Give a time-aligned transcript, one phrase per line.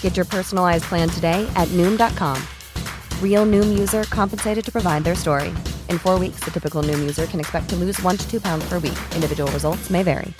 [0.00, 2.42] Get your personalized plan today at Noom.com.
[3.22, 5.50] Real Noom user compensated to provide their story.
[5.88, 8.68] In four weeks, the typical Noom user can expect to lose one to two pounds
[8.68, 8.98] per week.
[9.14, 10.34] Individual results may vary.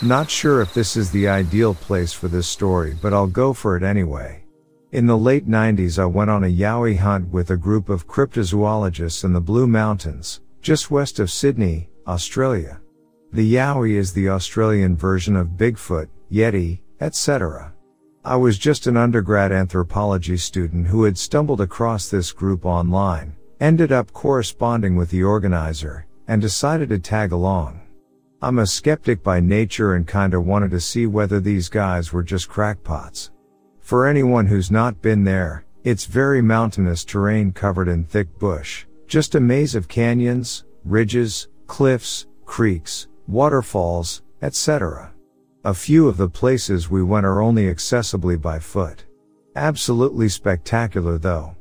[0.00, 3.76] Not sure if this is the ideal place for this story, but I'll go for
[3.76, 4.44] it anyway.
[4.92, 9.24] In the late 90s, I went on a Yowie hunt with a group of cryptozoologists
[9.24, 12.80] in the Blue Mountains, just west of Sydney, Australia.
[13.34, 17.74] The Yowie is the Australian version of Bigfoot, Yeti, etc.
[18.24, 23.92] I was just an undergrad anthropology student who had stumbled across this group online, ended
[23.92, 27.82] up corresponding with the organizer, and decided to tag along.
[28.40, 32.48] I'm a skeptic by nature and kinda wanted to see whether these guys were just
[32.48, 33.32] crackpots.
[33.80, 39.34] For anyone who's not been there, it's very mountainous terrain covered in thick bush, just
[39.34, 45.12] a maze of canyons, ridges, cliffs, creeks, waterfalls, etc.
[45.64, 49.04] A few of the places we went are only accessibly by foot.
[49.54, 51.54] Absolutely spectacular though.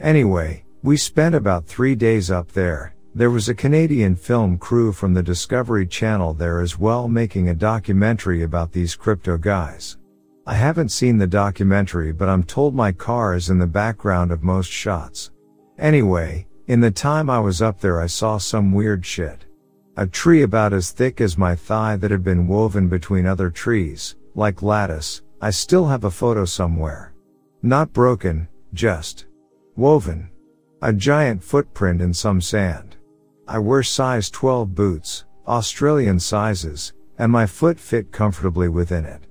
[0.00, 2.94] Anyway, we spent about three days up there.
[3.14, 7.54] There was a Canadian film crew from the Discovery Channel there as well making a
[7.54, 9.98] documentary about these crypto guys.
[10.46, 14.42] I haven't seen the documentary, but I'm told my car is in the background of
[14.42, 15.32] most shots.
[15.78, 19.44] Anyway, in the time I was up there, I saw some weird shit.
[20.00, 24.16] A tree about as thick as my thigh that had been woven between other trees,
[24.34, 25.20] like lattice.
[25.42, 27.12] I still have a photo somewhere.
[27.62, 29.26] Not broken, just
[29.76, 30.30] woven.
[30.80, 32.96] A giant footprint in some sand.
[33.46, 39.26] I wear size 12 boots, Australian sizes, and my foot fit comfortably within it.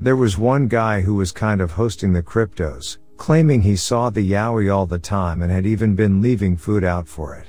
[0.00, 4.26] There was one guy who was kind of hosting the cryptos, claiming he saw the
[4.26, 7.48] Yowie all the time and had even been leaving food out for it.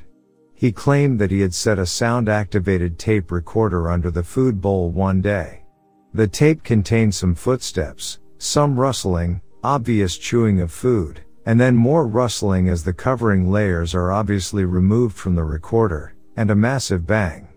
[0.55, 4.89] He claimed that he had set a sound activated tape recorder under the food bowl
[4.89, 5.65] one day.
[6.13, 12.69] The tape contained some footsteps, some rustling, obvious chewing of food, and then more rustling
[12.69, 17.49] as the covering layers are obviously removed from the recorder, and a massive bang.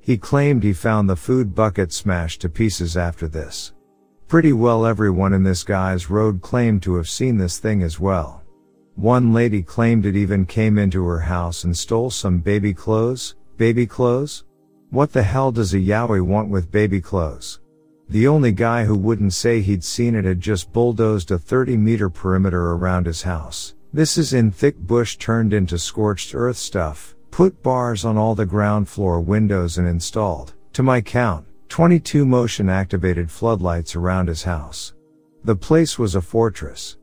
[0.00, 3.72] He claimed he found the food bucket smashed to pieces after this.
[4.26, 8.39] Pretty well everyone in this guy's road claimed to have seen this thing as well.
[8.96, 13.34] One lady claimed it even came into her house and stole some baby clothes.
[13.56, 14.44] Baby clothes?
[14.90, 17.60] What the hell does a Yowie want with baby clothes?
[18.08, 22.10] The only guy who wouldn't say he'd seen it had just bulldozed a 30 meter
[22.10, 23.74] perimeter around his house.
[23.92, 28.46] This is in thick bush turned into scorched earth stuff, put bars on all the
[28.46, 34.92] ground floor windows and installed, to my count, 22 motion activated floodlights around his house.
[35.44, 36.96] The place was a fortress.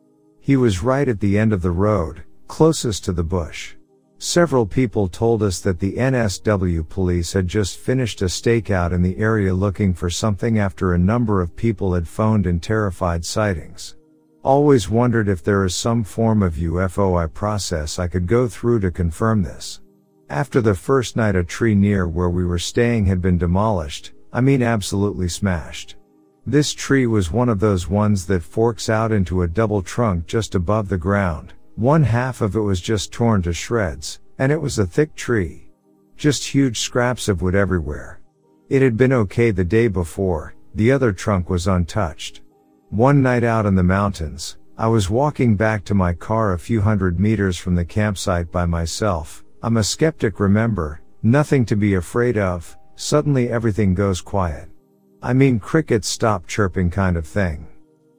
[0.48, 3.76] He was right at the end of the road, closest to the bush.
[4.18, 9.18] Several people told us that the NSW police had just finished a stakeout in the
[9.18, 13.98] area looking for something after a number of people had phoned in terrified sightings.
[14.42, 18.90] Always wondered if there is some form of UFOI process I could go through to
[18.90, 19.82] confirm this.
[20.30, 24.40] After the first night a tree near where we were staying had been demolished, I
[24.40, 25.97] mean absolutely smashed.
[26.50, 30.56] This tree was one of those ones that forks out into a double trunk just
[30.56, 31.54] above the ground.
[31.76, 35.70] One half of it was just torn to shreds, and it was a thick tree.
[36.16, 38.22] Just huge scraps of wood everywhere.
[38.70, 42.40] It had been okay the day before, the other trunk was untouched.
[42.92, 46.80] One night out in the mountains, I was walking back to my car a few
[46.80, 49.44] hundred meters from the campsite by myself.
[49.62, 54.70] I'm a skeptic remember, nothing to be afraid of, Suddenly everything goes quiet.
[55.22, 57.68] I mean crickets stop chirping kind of thing.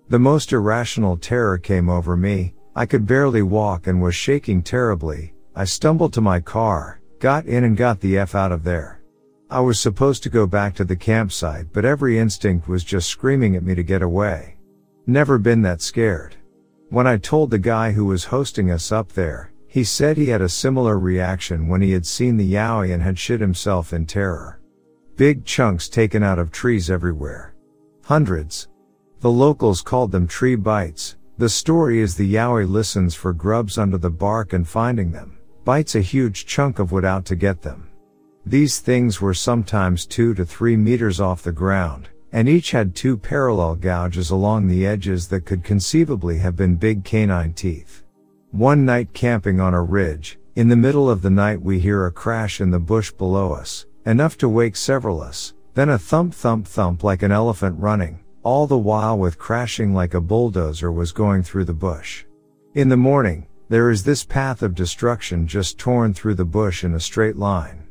[0.09, 5.33] The most irrational terror came over me, I could barely walk and was shaking terribly,
[5.55, 9.01] I stumbled to my car, got in and got the F out of there.
[9.49, 13.55] I was supposed to go back to the campsite but every instinct was just screaming
[13.55, 14.57] at me to get away.
[15.07, 16.37] Never been that scared.
[16.91, 20.41] When I told the guy who was hosting us up there, he said he had
[20.41, 24.58] a similar reaction when he had seen the Yowie and had shit himself in terror.
[25.19, 27.53] Big chunks taken out of trees everywhere.
[28.05, 28.69] Hundreds.
[29.19, 31.17] The locals called them tree bites.
[31.39, 35.97] The story is the Yowie listens for grubs under the bark and finding them, bites
[35.97, 37.91] a huge chunk of wood out to get them.
[38.47, 43.17] These things were sometimes two to three meters off the ground, and each had two
[43.17, 48.05] parallel gouges along the edges that could conceivably have been big canine teeth.
[48.53, 52.13] One night camping on a ridge, in the middle of the night we hear a
[52.13, 56.67] crash in the bush below us, enough to wake several us, then a thump thump
[56.67, 61.43] thump like an elephant running, all the while with crashing like a bulldozer was going
[61.43, 62.25] through the bush.
[62.75, 66.95] In the morning, there is this path of destruction just torn through the bush in
[66.95, 67.87] a straight line.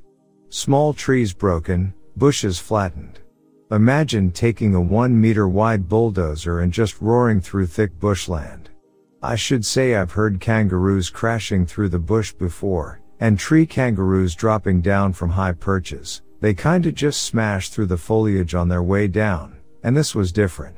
[0.50, 3.20] Small trees broken, bushes flattened.
[3.70, 8.72] Imagine taking a one meter wide bulldozer and just roaring through thick bushland.
[9.22, 14.82] I should say I've heard kangaroos crashing through the bush before, and tree kangaroos dropping
[14.82, 16.22] down from high perches.
[16.40, 20.78] They kinda just smash through the foliage on their way down, and this was different.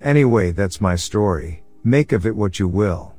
[0.00, 1.62] Anyway, that's my story.
[1.84, 3.14] Make of it what you will.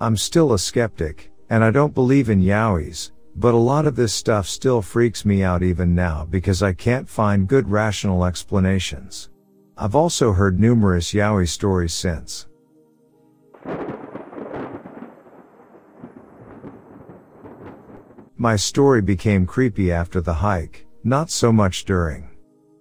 [0.00, 4.12] I'm still a skeptic, and I don't believe in yowies, but a lot of this
[4.12, 9.30] stuff still freaks me out even now because I can't find good rational explanations.
[9.76, 12.46] I've also heard numerous yowie stories since.
[18.38, 22.30] My story became creepy after the hike, not so much during.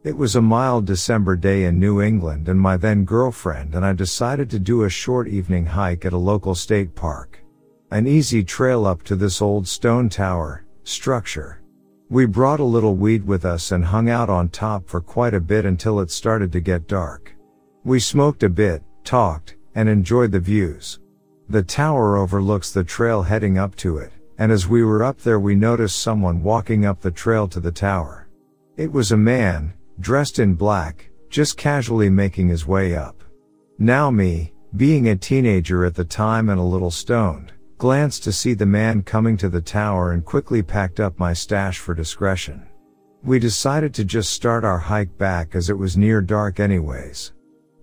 [0.03, 3.93] It was a mild December day in New England and my then girlfriend and I
[3.93, 7.43] decided to do a short evening hike at a local state park.
[7.91, 11.61] An easy trail up to this old stone tower, structure.
[12.09, 15.41] We brought a little weed with us and hung out on top for quite a
[15.41, 17.35] bit until it started to get dark.
[17.83, 20.99] We smoked a bit, talked, and enjoyed the views.
[21.49, 25.39] The tower overlooks the trail heading up to it and as we were up there
[25.39, 28.27] we noticed someone walking up the trail to the tower.
[28.75, 33.23] It was a man, dressed in black, just casually making his way up.
[33.77, 38.55] Now me, being a teenager at the time and a little stoned, glanced to see
[38.55, 42.65] the man coming to the tower and quickly packed up my stash for discretion.
[43.21, 47.33] We decided to just start our hike back as it was near dark anyways.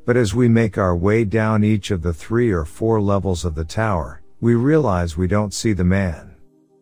[0.04, 3.54] But as we make our way down each of the three or four levels of
[3.54, 6.34] the tower, we realize we don't see the man.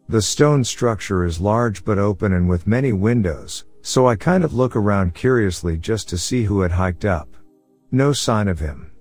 [0.09, 4.55] The stone structure is large but open and with many windows, so I kind of
[4.55, 7.29] look around curiously just to see who had hiked up.
[7.91, 8.93] No sign of him.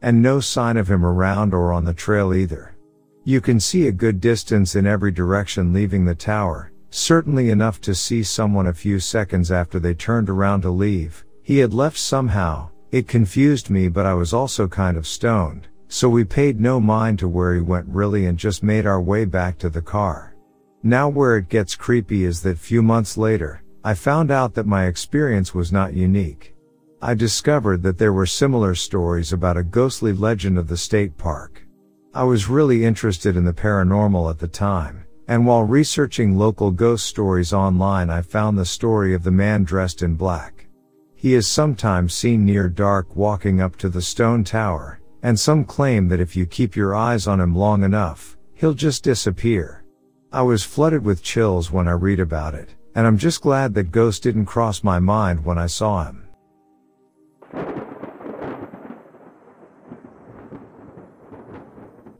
[0.00, 2.76] And no sign of him around or on the trail either.
[3.24, 7.94] You can see a good distance in every direction leaving the tower, certainly enough to
[7.94, 11.26] see someone a few seconds after they turned around to leave.
[11.42, 16.08] He had left somehow, it confused me but I was also kind of stoned, so
[16.08, 19.58] we paid no mind to where he went really and just made our way back
[19.58, 20.33] to the car.
[20.86, 24.84] Now where it gets creepy is that few months later, I found out that my
[24.84, 26.54] experience was not unique.
[27.00, 31.66] I discovered that there were similar stories about a ghostly legend of the state park.
[32.12, 37.06] I was really interested in the paranormal at the time, and while researching local ghost
[37.06, 40.66] stories online I found the story of the man dressed in black.
[41.14, 46.08] He is sometimes seen near dark walking up to the stone tower, and some claim
[46.08, 49.83] that if you keep your eyes on him long enough, he'll just disappear.
[50.34, 53.92] I was flooded with chills when I read about it, and I'm just glad that
[53.92, 56.26] Ghost didn't cross my mind when I saw him.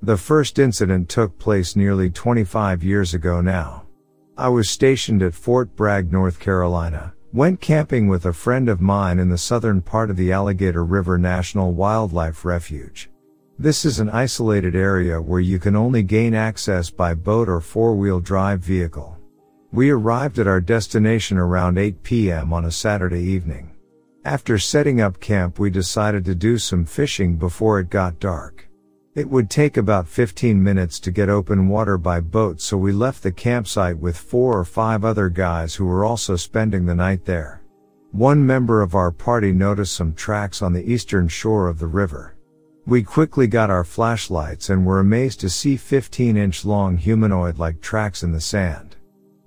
[0.00, 3.86] The first incident took place nearly 25 years ago now.
[4.38, 9.18] I was stationed at Fort Bragg, North Carolina, Went camping with a friend of mine
[9.18, 13.10] in the southern part of the Alligator River National Wildlife Refuge.
[13.56, 18.18] This is an isolated area where you can only gain access by boat or four-wheel
[18.18, 19.16] drive vehicle.
[19.70, 22.52] We arrived at our destination around 8 p.m.
[22.52, 23.70] on a Saturday evening.
[24.24, 28.68] After setting up camp we decided to do some fishing before it got dark.
[29.14, 33.22] It would take about 15 minutes to get open water by boat so we left
[33.22, 37.62] the campsite with four or five other guys who were also spending the night there.
[38.10, 42.33] One member of our party noticed some tracks on the eastern shore of the river.
[42.86, 47.80] We quickly got our flashlights and were amazed to see 15 inch long humanoid like
[47.80, 48.96] tracks in the sand.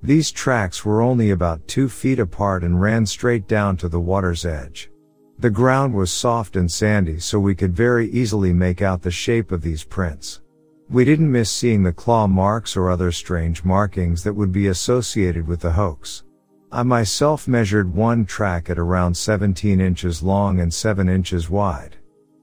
[0.02, 4.44] These tracks were only about two feet apart and ran straight down to the water's
[4.44, 4.90] edge.
[5.38, 9.52] The ground was soft and sandy so we could very easily make out the shape
[9.52, 10.42] of these prints.
[10.90, 15.46] We didn't miss seeing the claw marks or other strange markings that would be associated
[15.46, 16.24] with the hoax.
[16.72, 21.98] I myself measured one track at around 17 inches long and 7 inches wide.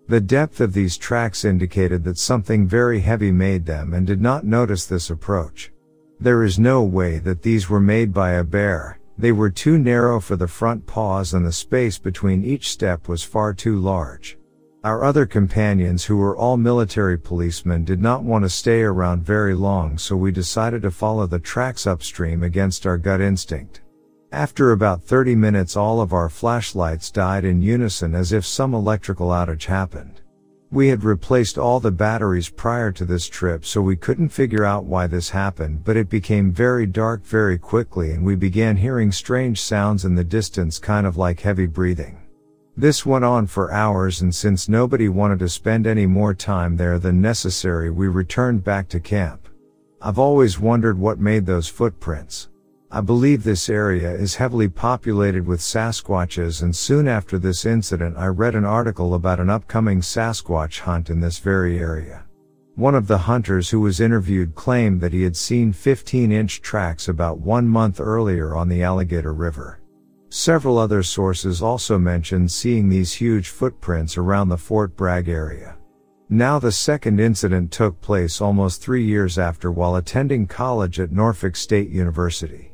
[0.07, 4.45] The depth of these tracks indicated that something very heavy made them and did not
[4.45, 5.73] notice this approach.
[6.21, 10.21] There is no way that these were made by a bear, they were too narrow
[10.21, 14.37] for the front paws and the space between each step was far too large.
[14.83, 19.55] Our other companions who were all military policemen did not want to stay around very
[19.55, 23.81] long so we decided to follow the tracks upstream against our gut instinct.
[24.35, 29.29] After about 30 minutes all of our flashlights died in unison as if some electrical
[29.29, 30.23] outage happened.
[30.73, 34.87] We had replaced all the batteries prior to this trip so we couldn't figure out
[34.87, 39.61] why this happened but it became very dark very quickly and we began hearing strange
[39.61, 42.21] sounds in the distance kind of like heavy breathing.
[42.77, 46.99] This went on for hours and since nobody wanted to spend any more time there
[46.99, 49.49] than necessary we returned back to camp.
[50.03, 52.49] I've always wondered what made those footprints.
[52.95, 58.27] I believe this area is heavily populated with Sasquatches and soon after this incident I
[58.27, 62.25] read an article about an upcoming Sasquatch hunt in this very area.
[62.77, 67.09] One of the hunters who was interviewed claimed that he had seen 15 inch tracks
[67.09, 69.81] about one month earlier on the Alligator River.
[70.29, 75.77] Several other sources also mentioned seeing these huge footprints around the Fort Bragg area.
[76.29, 81.57] Now the second incident took place almost three years after while attending college at Norfolk
[81.57, 82.71] State University.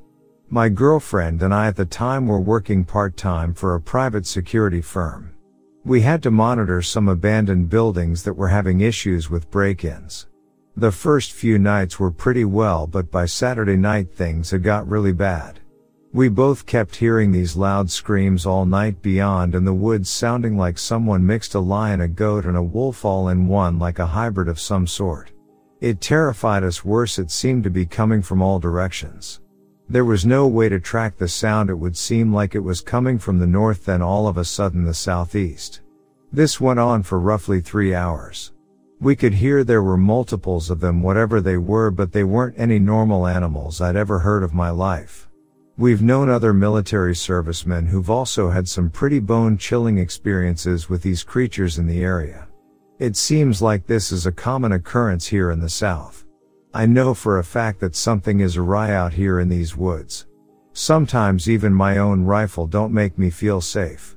[0.52, 5.32] My girlfriend and I at the time were working part-time for a private security firm.
[5.84, 10.26] We had to monitor some abandoned buildings that were having issues with break-ins.
[10.76, 15.12] The first few nights were pretty well but by Saturday night things had got really
[15.12, 15.60] bad.
[16.12, 20.78] We both kept hearing these loud screams all night beyond in the woods sounding like
[20.78, 24.48] someone mixed a lion, a goat and a wolf all in one like a hybrid
[24.48, 25.30] of some sort.
[25.80, 29.40] It terrified us worse it seemed to be coming from all directions.
[29.90, 33.18] There was no way to track the sound it would seem like it was coming
[33.18, 35.80] from the north then all of a sudden the southeast.
[36.32, 38.52] This went on for roughly three hours.
[39.00, 42.78] We could hear there were multiples of them whatever they were but they weren't any
[42.78, 45.28] normal animals I'd ever heard of my life.
[45.76, 51.24] We've known other military servicemen who've also had some pretty bone chilling experiences with these
[51.24, 52.46] creatures in the area.
[53.00, 56.26] It seems like this is a common occurrence here in the South.
[56.72, 60.26] I know for a fact that something is awry out here in these woods.
[60.72, 64.16] Sometimes even my own rifle don't make me feel safe.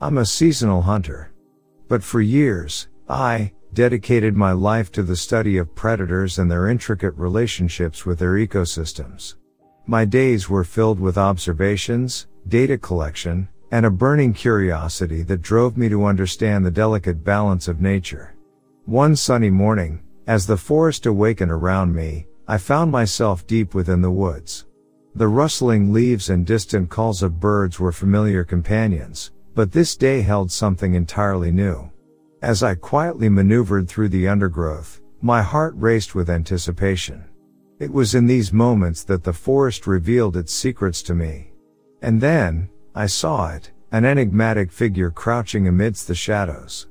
[0.00, 1.32] I'm a seasonal hunter.
[1.88, 7.14] But for years, I dedicated my life to the study of predators and their intricate
[7.16, 9.36] relationships with their ecosystems.
[9.86, 15.88] My days were filled with observations, data collection, and a burning curiosity that drove me
[15.88, 18.34] to understand the delicate balance of nature.
[18.84, 24.10] One sunny morning, as the forest awakened around me, I found myself deep within the
[24.10, 24.66] woods.
[25.14, 30.52] The rustling leaves and distant calls of birds were familiar companions, but this day held
[30.52, 31.90] something entirely new.
[32.42, 37.24] As I quietly maneuvered through the undergrowth, my heart raced with anticipation.
[37.78, 41.52] It was in these moments that the forest revealed its secrets to me.
[42.02, 46.86] And then, I saw it, an enigmatic figure crouching amidst the shadows.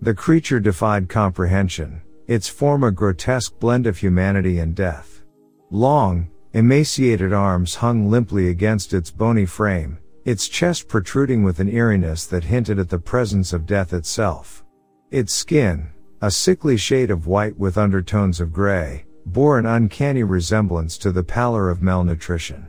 [0.00, 5.22] The creature defied comprehension, its form a grotesque blend of humanity and death.
[5.70, 12.24] Long, emaciated arms hung limply against its bony frame, its chest protruding with an eeriness
[12.28, 14.64] that hinted at the presence of death itself.
[15.10, 15.90] Its skin,
[16.22, 21.22] a sickly shade of white with undertones of gray, bore an uncanny resemblance to the
[21.22, 22.66] pallor of malnutrition.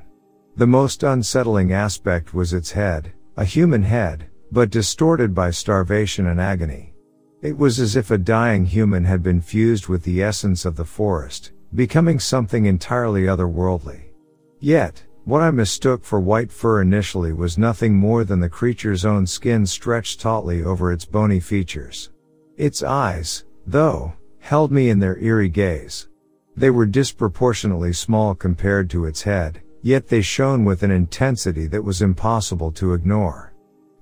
[0.58, 6.42] The most unsettling aspect was its head, a human head, but distorted by starvation and
[6.42, 6.94] agony.
[7.42, 10.86] It was as if a dying human had been fused with the essence of the
[10.86, 14.12] forest, becoming something entirely otherworldly.
[14.60, 19.26] Yet, what I mistook for white fur initially was nothing more than the creature's own
[19.26, 22.12] skin stretched tautly over its bony features.
[22.58, 26.10] Its eyes, though, held me in their eerie gaze.
[26.58, 31.84] They were disproportionately small compared to its head, yet they shone with an intensity that
[31.84, 33.54] was impossible to ignore.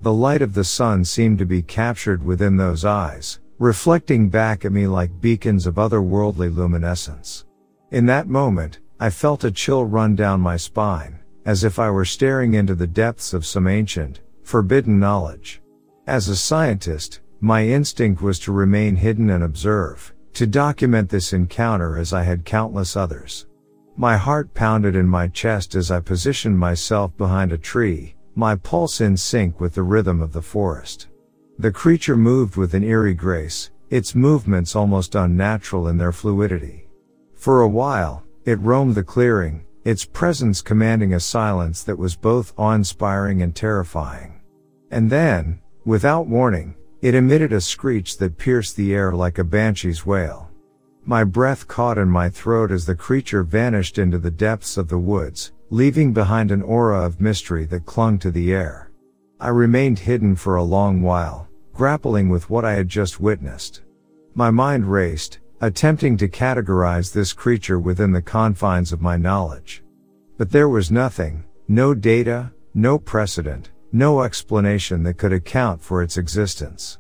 [0.02, 4.72] The light of the sun seemed to be captured within those eyes, reflecting back at
[4.72, 7.46] me like beacons of otherworldly luminescence.
[7.92, 12.06] In that moment, I felt a chill run down my spine, as if I were
[12.06, 15.62] staring into the depths of some ancient, forbidden knowledge.
[16.08, 21.98] As a scientist, my instinct was to remain hidden and observe, to document this encounter
[21.98, 23.46] as I had countless others.
[24.02, 29.02] My heart pounded in my chest as I positioned myself behind a tree, my pulse
[29.02, 31.10] in sync with the rhythm of the forest.
[31.58, 36.88] The creature moved with an eerie grace, its movements almost unnatural in their fluidity.
[37.36, 42.54] For a while, it roamed the clearing, its presence commanding a silence that was both
[42.56, 44.40] awe-inspiring and terrifying.
[44.92, 50.06] And then, without warning, it emitted a screech that pierced the air like a banshee's
[50.06, 50.49] wail.
[51.06, 55.00] My breath caught in my throat as the creature vanished into the depths of the
[55.00, 58.92] woods, leaving behind an aura of mystery that clung to the air.
[59.40, 63.82] I remained hidden for a long while, grappling with what I had just witnessed.
[64.36, 69.84] My mind raced, attempting to categorize this creature within the confines of my knowledge.
[70.38, 76.18] But there was nothing, no data, no precedent, no explanation that could account for its
[76.18, 77.00] existence.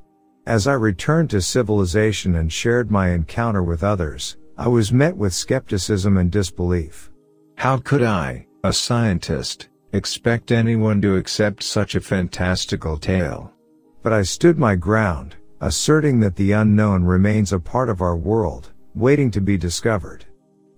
[0.49, 5.31] As I returned to civilization and shared my encounter with others, I was met with
[5.31, 7.11] skepticism and disbelief.
[7.53, 13.53] How could I, a scientist, expect anyone to accept such a fantastical tale?
[14.01, 18.71] But I stood my ground, asserting that the unknown remains a part of our world,
[18.95, 20.25] waiting to be discovered.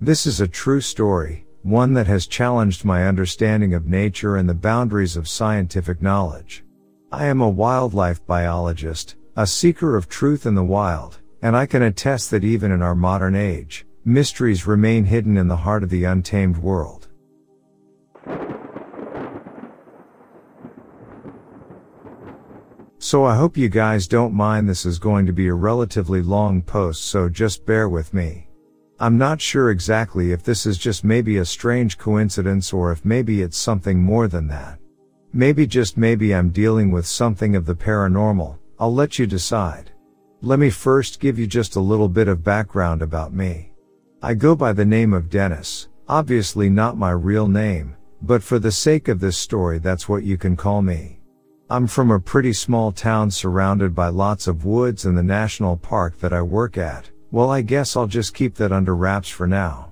[0.01, 4.53] This is a true story, one that has challenged my understanding of nature and the
[4.53, 6.65] boundaries of scientific knowledge.
[7.09, 11.83] I am a wildlife biologist, a seeker of truth in the wild, and I can
[11.83, 16.03] attest that even in our modern age, mysteries remain hidden in the heart of the
[16.03, 17.07] untamed world.
[22.99, 26.61] So I hope you guys don't mind this is going to be a relatively long
[26.61, 28.47] post so just bear with me.
[28.99, 33.41] I'm not sure exactly if this is just maybe a strange coincidence or if maybe
[33.41, 34.77] it's something more than that.
[35.33, 39.91] Maybe just maybe I'm dealing with something of the paranormal, I'll let you decide.
[40.41, 43.73] Let me first give you just a little bit of background about me.
[44.23, 48.71] I go by the name of Dennis, obviously not my real name, but for the
[48.71, 51.19] sake of this story that's what you can call me.
[51.69, 56.17] I'm from a pretty small town surrounded by lots of woods and the national park
[56.17, 57.07] that I work at.
[57.29, 59.91] Well, I guess I'll just keep that under wraps for now.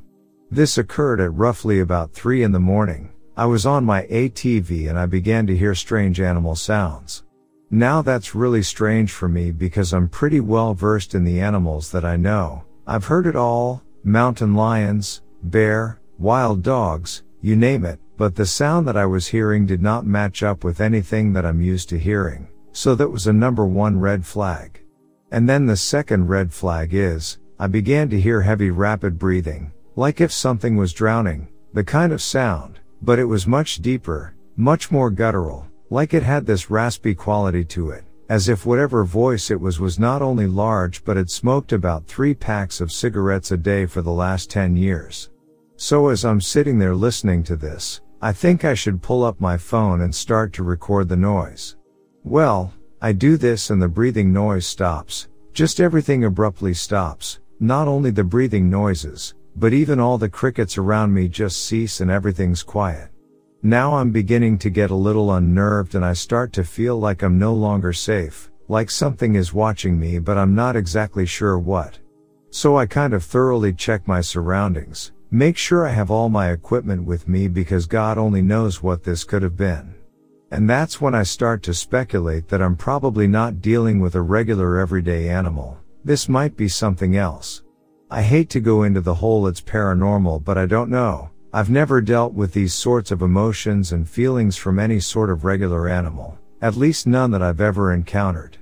[0.49, 3.11] This occurred at roughly about 3 in the morning.
[3.37, 7.23] I was on my ATV and I began to hear strange animal sounds.
[7.71, 12.03] Now that's really strange for me because I'm pretty well versed in the animals that
[12.03, 12.63] I know.
[12.87, 18.87] I've heard it all, mountain lions, bear, wild dogs, you name it, but the sound
[18.87, 22.47] that I was hearing did not match up with anything that I'm used to hearing,
[22.71, 24.81] so that was a number one red flag.
[25.31, 30.21] And then the second red flag is, I began to hear heavy rapid breathing, like
[30.21, 35.11] if something was drowning, the kind of sound, but it was much deeper, much more
[35.11, 39.79] guttural, like it had this raspy quality to it, as if whatever voice it was
[39.79, 44.01] was not only large but had smoked about three packs of cigarettes a day for
[44.01, 45.29] the last 10 years.
[45.77, 49.57] So as I'm sitting there listening to this, I think I should pull up my
[49.57, 51.77] phone and start to record the noise.
[52.23, 55.29] Well, I do this and the breathing noise stops.
[55.53, 57.39] Just everything abruptly stops.
[57.59, 62.11] Not only the breathing noises, but even all the crickets around me just cease and
[62.11, 63.09] everything's quiet.
[63.61, 67.37] Now I'm beginning to get a little unnerved and I start to feel like I'm
[67.37, 71.99] no longer safe, like something is watching me but I'm not exactly sure what.
[72.51, 77.03] So I kind of thoroughly check my surroundings, make sure I have all my equipment
[77.03, 79.93] with me because God only knows what this could have been.
[80.51, 84.77] And that's when I start to speculate that I'm probably not dealing with a regular
[84.77, 85.77] everyday animal.
[86.05, 87.63] This might be something else.
[88.09, 91.29] I hate to go into the whole it's paranormal, but I don't know.
[91.51, 95.89] I've never dealt with these sorts of emotions and feelings from any sort of regular
[95.89, 98.57] animal, at least none that I've ever encountered.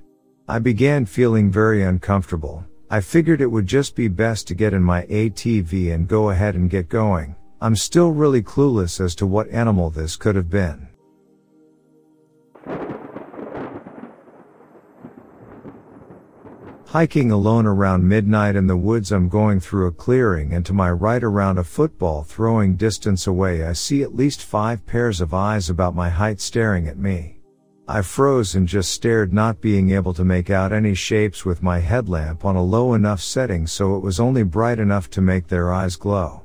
[0.47, 2.63] I began feeling very uncomfortable.
[2.89, 6.56] I figured it would just be best to get in my ATV and go ahead
[6.56, 7.36] and get going.
[7.60, 10.87] I'm still really clueless as to what animal this could have been.
[16.91, 20.89] Hiking alone around midnight in the woods, I'm going through a clearing, and to my
[20.89, 25.69] right, around a football throwing distance away, I see at least five pairs of eyes
[25.69, 27.41] about my height staring at me.
[27.89, 31.80] I froze and just stared, not being able to make out any shapes with my
[31.80, 35.73] headlamp on a low enough setting so it was only bright enough to make their
[35.73, 36.43] eyes glow.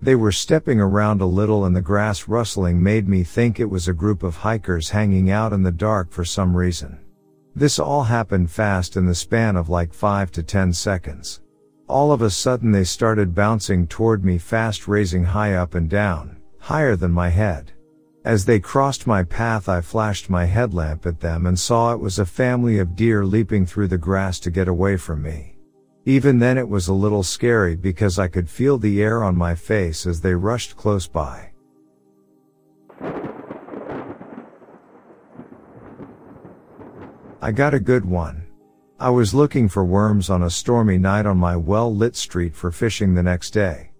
[0.00, 3.88] They were stepping around a little, and the grass rustling made me think it was
[3.88, 6.98] a group of hikers hanging out in the dark for some reason.
[7.54, 11.42] This all happened fast in the span of like 5 to 10 seconds.
[11.86, 16.38] All of a sudden they started bouncing toward me fast raising high up and down,
[16.58, 17.72] higher than my head.
[18.24, 22.18] As they crossed my path I flashed my headlamp at them and saw it was
[22.18, 25.58] a family of deer leaping through the grass to get away from me.
[26.06, 29.54] Even then it was a little scary because I could feel the air on my
[29.54, 31.51] face as they rushed close by.
[37.44, 38.46] I got a good one.
[39.00, 42.70] I was looking for worms on a stormy night on my well lit street for
[42.70, 43.90] fishing the next day.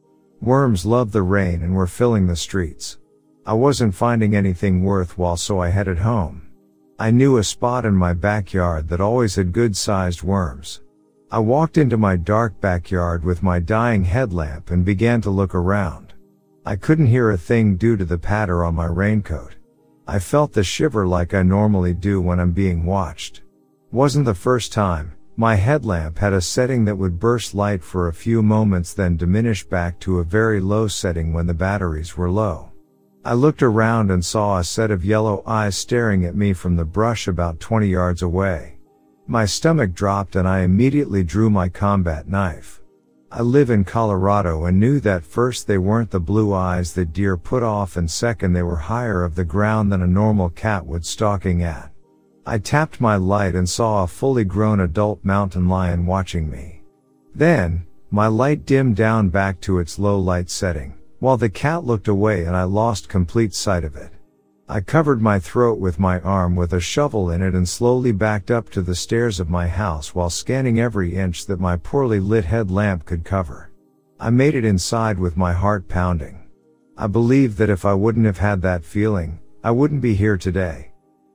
[0.40, 2.98] Worms loved the rain and were filling the streets.
[3.44, 6.42] I wasn't finding anything worthwhile so I headed home.
[7.00, 10.80] I knew a spot in my backyard that always had good sized worms.
[11.32, 16.12] I walked into my dark backyard with my dying headlamp and began to look around.
[16.64, 19.56] I couldn't hear a thing due to the patter on my raincoat.
[20.06, 23.42] I felt the shiver like I normally do when I'm being watched.
[23.92, 25.12] Wasn't the first time.
[25.36, 29.64] My headlamp had a setting that would burst light for a few moments then diminish
[29.64, 32.72] back to a very low setting when the batteries were low.
[33.24, 36.84] I looked around and saw a set of yellow eyes staring at me from the
[36.84, 38.78] brush about 20 yards away.
[39.28, 42.81] My stomach dropped and I immediately drew my combat knife.
[43.34, 47.38] I live in Colorado and knew that first they weren't the blue eyes that deer
[47.38, 51.06] put off and second they were higher of the ground than a normal cat would
[51.06, 51.90] stalking at.
[52.44, 56.82] I tapped my light and saw a fully grown adult mountain lion watching me.
[57.34, 62.08] Then, my light dimmed down back to its low light setting, while the cat looked
[62.08, 64.12] away and I lost complete sight of it.
[64.72, 68.50] I covered my throat with my arm with a shovel in it and slowly backed
[68.50, 72.46] up to the stairs of my house while scanning every inch that my poorly lit
[72.46, 73.70] headlamp could cover.
[74.18, 76.48] I made it inside with my heart pounding.
[76.96, 80.92] I believe that if I wouldn't have had that feeling, I wouldn't be here today.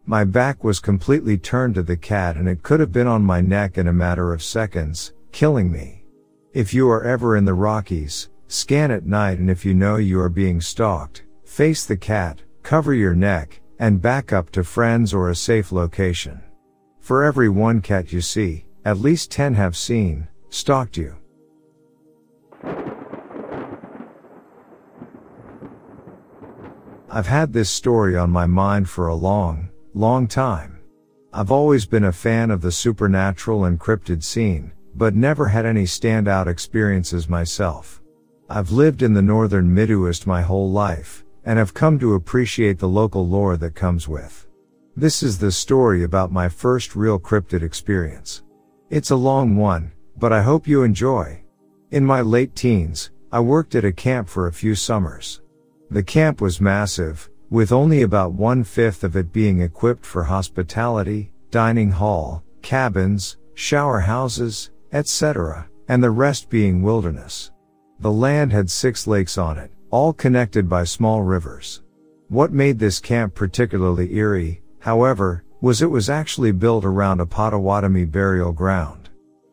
[0.08, 3.40] My back was completely turned to the cat and it could have been on my
[3.40, 6.04] neck in a matter of seconds, killing me.
[6.54, 10.20] If you are ever in the Rockies, scan at night and if you know you
[10.22, 15.30] are being stalked, face the cat, Cover your neck, and back up to friends or
[15.30, 16.44] a safe location.
[17.00, 21.16] For every one cat you see, at least 10 have seen, stalked you.
[27.10, 30.80] I've had this story on my mind for a long, long time.
[31.32, 35.86] I've always been a fan of the supernatural and cryptid scene, but never had any
[35.86, 38.02] standout experiences myself.
[38.50, 42.90] I've lived in the northern Midwest my whole life, and have come to appreciate the
[42.90, 44.46] local lore that comes with.
[44.98, 48.44] This is the story about my first real cryptid experience.
[48.90, 51.42] It's a long one, but I hope you enjoy.
[51.92, 55.42] In my late teens, I worked at a camp for a few summers.
[55.90, 61.32] The camp was massive, with only about one fifth of it being equipped for hospitality,
[61.50, 67.52] dining hall, cabins, shower houses, etc., and the rest being wilderness.
[68.02, 71.84] The land had six lakes on it, all connected by small rivers.
[72.30, 78.06] What made this camp particularly eerie, however, was it was actually built around a Potawatomi
[78.06, 79.10] burial ground.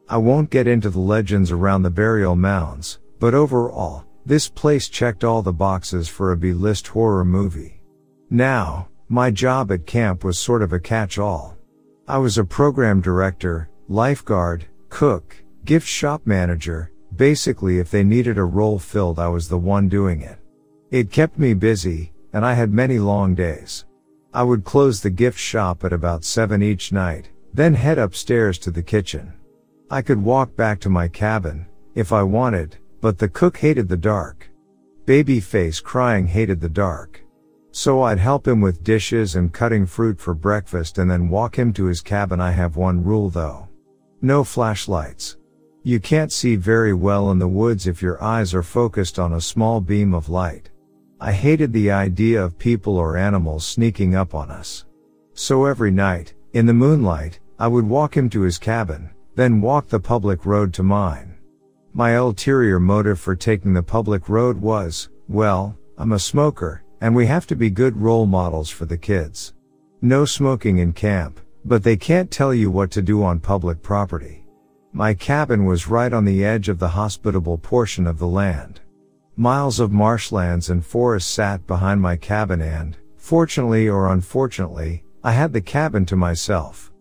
[0.09, 5.25] I won't get into the legends around the burial mounds, but overall, this place checked
[5.25, 7.81] all the boxes for a B-list horror movie.
[8.29, 11.57] Now, my job at camp was sort of a catch-all.
[12.09, 18.45] I was a program director, lifeguard, cook, gift shop manager, basically if they needed a
[18.45, 20.39] role filled I was the one doing it.
[20.91, 23.85] It kept me busy, and I had many long days.
[24.33, 28.71] I would close the gift shop at about 7 each night, then head upstairs to
[28.71, 29.33] the kitchen.
[29.91, 33.97] I could walk back to my cabin, if I wanted, but the cook hated the
[33.97, 34.49] dark.
[35.05, 37.23] Babyface crying hated the dark.
[37.71, 41.73] So I'd help him with dishes and cutting fruit for breakfast and then walk him
[41.75, 42.41] to his cabin.
[42.41, 43.69] I have one rule though.
[44.23, 45.37] No flashlights.
[45.87, 49.41] You can't see very well in the woods if your eyes are focused on a
[49.41, 50.71] small beam of light.
[51.21, 54.87] I hated the idea of people or animals sneaking up on us.
[55.35, 59.89] So every night, in the moonlight, I would walk him to his cabin, then walk
[59.89, 61.37] the public road to mine.
[61.93, 67.27] My ulterior motive for taking the public road was, well, I'm a smoker, and we
[67.27, 69.53] have to be good role models for the kids.
[70.01, 74.44] No smoking in camp, but they can't tell you what to do on public property.
[74.97, 78.81] My cabin was right on the edge of the hospitable portion of the land.
[79.35, 85.53] Miles of marshlands and forests sat behind my cabin and, fortunately or unfortunately, I had
[85.53, 86.93] the cabin to myself.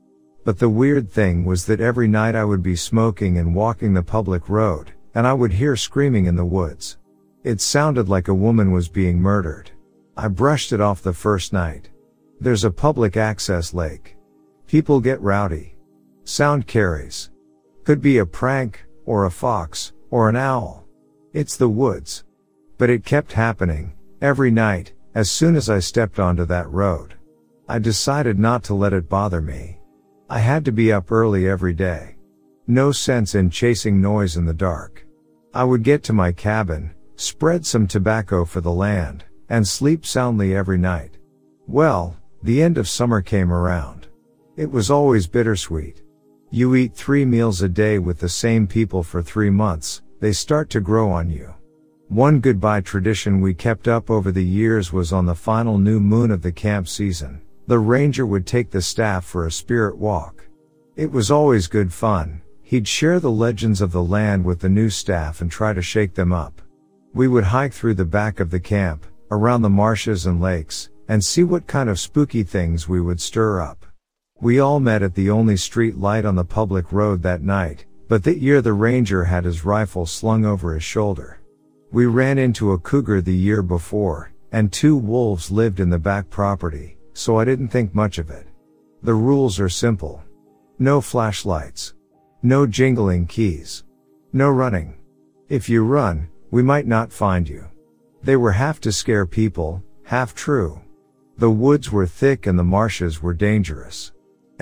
[0.44, 4.02] But the weird thing was that every night I would be smoking and walking the
[4.02, 6.98] public road, and I would hear screaming in the woods.
[7.44, 9.70] It sounded like a woman was being murdered.
[10.18, 11.92] I brushed it off the first night.
[12.40, 14.18] There's a public access lake.
[14.66, 15.76] People get rowdy.
[16.24, 17.30] Sound carries.
[17.84, 20.86] Could be a prank, or a fox, or an owl.
[21.34, 22.24] It's the woods.
[22.78, 27.16] But it kept happening, every night, as soon as I stepped onto that road.
[27.68, 29.80] I decided not to let it bother me.
[30.30, 32.16] I had to be up early every day.
[32.68, 35.06] No sense in chasing noise in the dark.
[35.54, 40.56] I would get to my cabin, spread some tobacco for the land, and sleep soundly
[40.56, 41.18] every night.
[41.68, 44.08] Well, the end of summer came around.
[44.56, 46.03] It was always bittersweet.
[46.56, 50.70] You eat three meals a day with the same people for three months, they start
[50.70, 51.52] to grow on you.
[52.10, 56.30] One goodbye tradition we kept up over the years was on the final new moon
[56.30, 57.42] of the camp season.
[57.66, 60.46] The ranger would take the staff for a spirit walk.
[60.96, 62.44] It was always good fun.
[62.62, 66.14] He'd share the legends of the land with the new staff and try to shake
[66.14, 66.62] them up.
[67.16, 71.26] We would hike through the back of the camp, around the marshes and lakes, and
[71.26, 73.88] see what kind of spooky things we would stir up.
[74.44, 78.26] We all met at the only street light on the public road that night, but
[78.26, 81.40] that year the ranger had his rifle slung over his shoulder.
[81.94, 86.30] We ran into a cougar the year before, and two wolves lived in the back
[86.30, 88.46] property, so I didn't think much of it.
[89.02, 90.22] The rules are simple.
[90.78, 91.94] No flashlights.
[92.42, 93.86] No jingling keys.
[94.34, 94.98] No running.
[95.48, 97.66] If you run, we might not find you.
[98.22, 100.82] They were half to scare people, half true.
[101.38, 104.12] The woods were thick and the marshes were dangerous.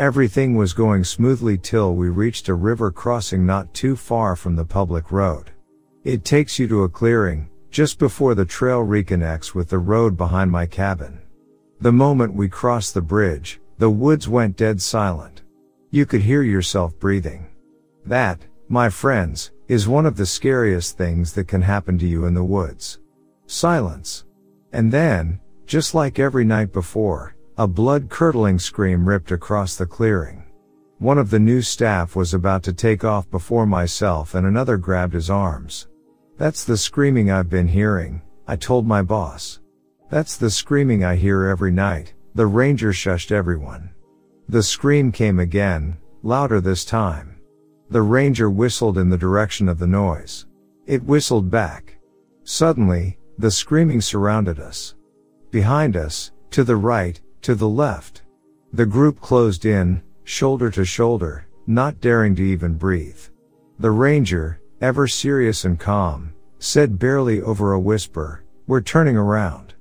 [0.01, 4.65] Everything was going smoothly till we reached a river crossing not too far from the
[4.65, 5.51] public road.
[6.03, 10.49] It takes you to a clearing, just before the trail reconnects with the road behind
[10.49, 11.21] my cabin.
[11.81, 15.43] The moment we crossed the bridge, the woods went dead silent.
[15.91, 17.45] You could hear yourself breathing.
[18.03, 22.33] That, my friends, is one of the scariest things that can happen to you in
[22.33, 22.97] the woods.
[23.45, 24.25] Silence.
[24.73, 30.43] And then, just like every night before, a blood-curdling scream ripped across the clearing.
[30.99, 35.13] One of the new staff was about to take off before myself and another grabbed
[35.13, 35.87] his arms.
[36.37, 39.59] That's the screaming I've been hearing, I told my boss.
[40.09, 43.89] That's the screaming I hear every night, the ranger shushed everyone.
[44.49, 47.39] The scream came again, louder this time.
[47.89, 50.45] The ranger whistled in the direction of the noise.
[50.85, 51.97] It whistled back.
[52.43, 54.95] Suddenly, the screaming surrounded us.
[55.51, 58.21] Behind us, to the right, to the left.
[58.73, 63.19] The group closed in, shoulder to shoulder, not daring to even breathe.
[63.79, 69.73] The ranger, ever serious and calm, said barely over a whisper, we're turning around.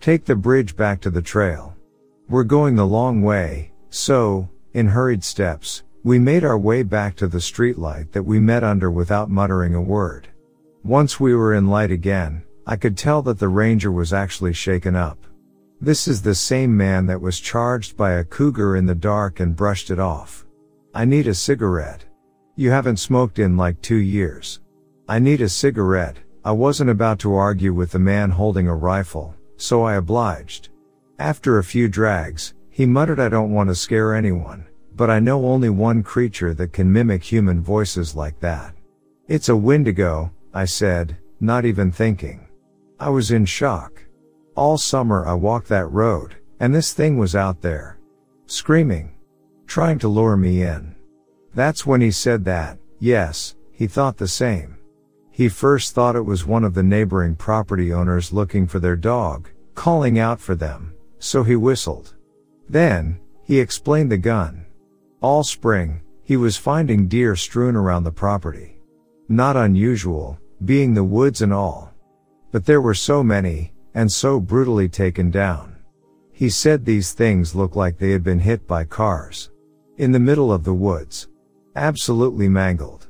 [0.00, 1.74] Take the bridge back to the trail.
[2.28, 7.26] We're going the long way, so, in hurried steps, we made our way back to
[7.26, 10.28] the streetlight that we met under without muttering a word.
[10.84, 14.94] Once we were in light again, I could tell that the ranger was actually shaken
[14.94, 15.18] up.
[15.80, 19.54] This is the same man that was charged by a cougar in the dark and
[19.54, 20.46] brushed it off.
[20.94, 22.04] I need a cigarette.
[22.54, 24.60] You haven't smoked in like two years.
[25.06, 26.16] I need a cigarette.
[26.42, 30.70] I wasn't about to argue with the man holding a rifle, so I obliged.
[31.18, 35.44] After a few drags, he muttered I don't want to scare anyone, but I know
[35.44, 38.74] only one creature that can mimic human voices like that.
[39.28, 42.48] It's a Wendigo, I said, not even thinking.
[42.98, 44.05] I was in shock.
[44.56, 47.98] All summer I walked that road, and this thing was out there.
[48.46, 49.14] Screaming.
[49.66, 50.96] Trying to lure me in.
[51.54, 54.78] That's when he said that, yes, he thought the same.
[55.30, 59.50] He first thought it was one of the neighboring property owners looking for their dog,
[59.74, 62.14] calling out for them, so he whistled.
[62.66, 64.64] Then, he explained the gun.
[65.20, 68.78] All spring, he was finding deer strewn around the property.
[69.28, 71.92] Not unusual, being the woods and all.
[72.52, 75.74] But there were so many, and so brutally taken down.
[76.30, 79.50] He said these things looked like they had been hit by cars.
[79.96, 81.28] In the middle of the woods.
[81.74, 83.08] Absolutely mangled.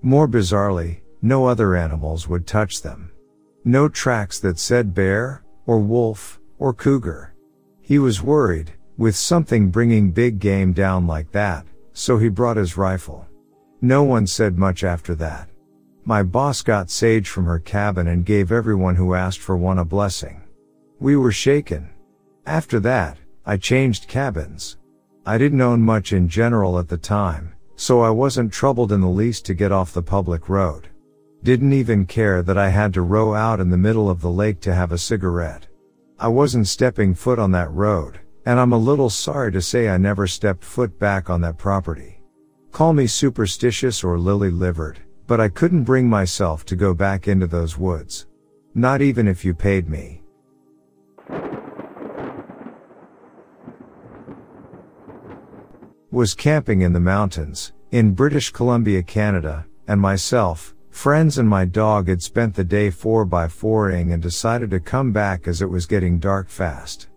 [0.00, 3.10] More bizarrely, no other animals would touch them.
[3.64, 7.34] No tracks that said bear, or wolf, or cougar.
[7.80, 12.76] He was worried, with something bringing big game down like that, so he brought his
[12.76, 13.26] rifle.
[13.80, 15.48] No one said much after that.
[16.08, 19.84] My boss got sage from her cabin and gave everyone who asked for one a
[19.84, 20.40] blessing.
[20.98, 21.90] We were shaken.
[22.46, 24.78] After that, I changed cabins.
[25.26, 29.06] I didn't own much in general at the time, so I wasn't troubled in the
[29.06, 30.88] least to get off the public road.
[31.42, 34.60] Didn't even care that I had to row out in the middle of the lake
[34.62, 35.66] to have a cigarette.
[36.18, 39.98] I wasn't stepping foot on that road, and I'm a little sorry to say I
[39.98, 42.22] never stepped foot back on that property.
[42.72, 47.46] Call me superstitious or lily livered, but I couldn't bring myself to go back into
[47.46, 48.26] those woods.
[48.74, 50.22] Not even if you paid me.
[56.10, 62.08] Was camping in the mountains, in British Columbia, Canada, and myself, friends and my dog
[62.08, 66.48] had spent the day 4x4ing and decided to come back as it was getting dark
[66.48, 67.08] fast.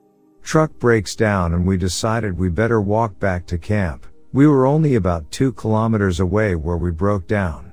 [0.43, 4.06] Truck breaks down and we decided we better walk back to camp.
[4.34, 7.70] We were only about two kilometers away where we broke down.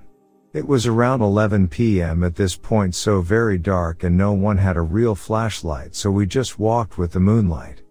[0.55, 2.25] It was around 11 p.m.
[2.25, 6.25] at this point so very dark and no one had a real flashlight so we
[6.25, 7.83] just walked with the moonlight.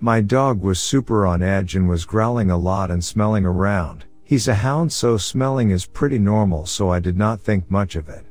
[0.00, 4.06] My dog was super on edge and was growling a lot and smelling around.
[4.24, 8.08] He's a hound so smelling is pretty normal so I did not think much of
[8.08, 8.24] it.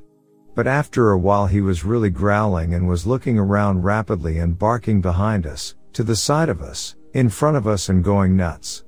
[0.55, 4.99] But after a while he was really growling and was looking around rapidly and barking
[4.99, 8.84] behind us, to the side of us, in front of us and going nuts.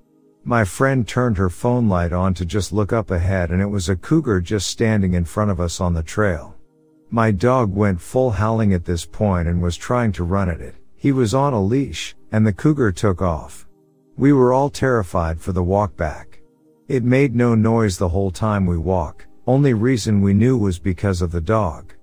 [0.49, 3.89] My friend turned her phone light on to just look up ahead and it was
[3.89, 6.55] a cougar just standing in front of us on the trail.
[7.11, 10.75] My dog went full howling at this point and was trying to run at it.
[10.95, 13.67] He was on a leash, and the cougar took off.
[14.15, 16.39] We were all terrified for the walk back.
[16.87, 21.21] It made no noise the whole time we walk, only reason we knew was because
[21.21, 21.93] of the dog.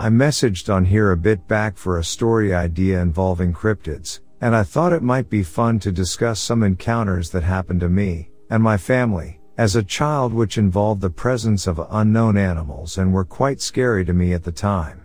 [0.00, 4.62] I messaged on here a bit back for a story idea involving cryptids, and I
[4.62, 8.78] thought it might be fun to discuss some encounters that happened to me and my
[8.78, 14.02] family as a child which involved the presence of unknown animals and were quite scary
[14.06, 15.04] to me at the time.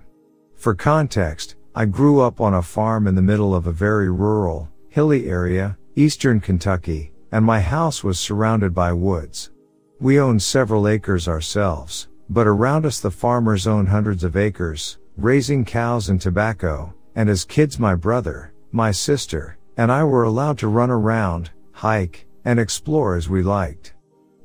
[0.56, 4.70] For context, I grew up on a farm in the middle of a very rural,
[4.88, 9.52] hilly area, eastern Kentucky, and my house was surrounded by woods.
[10.00, 15.64] We owned several acres ourselves, but around us the farmers owned hundreds of acres, raising
[15.64, 20.68] cows and tobacco, and as kids my brother, my sister, and I were allowed to
[20.68, 23.94] run around, hike, and explore as we liked.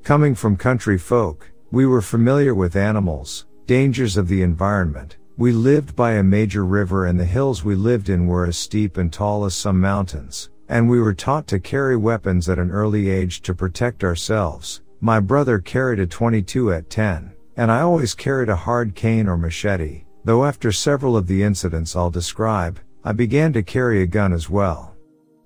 [0.03, 5.97] Coming from country folk, we were familiar with animals, dangers of the environment, we lived
[5.97, 9.47] by a major river and the hills we lived in were as steep and tall
[9.47, 13.55] as some mountains, and we were taught to carry weapons at an early age to
[13.55, 14.83] protect ourselves.
[15.01, 19.37] My brother carried a 22 at 10 and I always carried a hard cane or
[19.37, 24.33] machete, though after several of the incidents I'll describe, I began to carry a gun
[24.33, 24.97] as well.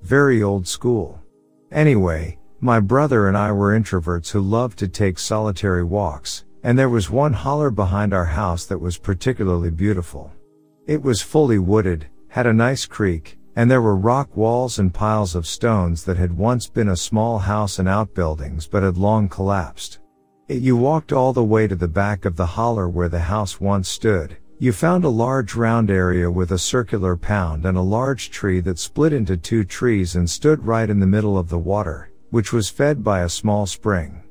[0.00, 1.20] Very old school.
[1.72, 6.88] Anyway, my brother and I were introverts who loved to take solitary walks, and there
[6.88, 10.30] was one holler behind our house that was particularly beautiful.
[10.86, 15.34] It was fully wooded, had a nice creek, and there were rock walls and piles
[15.34, 19.98] of stones that had once been a small house and outbuildings but had long collapsed.
[20.48, 23.88] You walked all the way to the back of the holler where the house once
[23.88, 24.36] stood.
[24.58, 28.78] You found a large round area with a circular pound and a large tree that
[28.78, 32.68] split into two trees and stood right in the middle of the water, which was
[32.68, 34.22] fed by a small spring.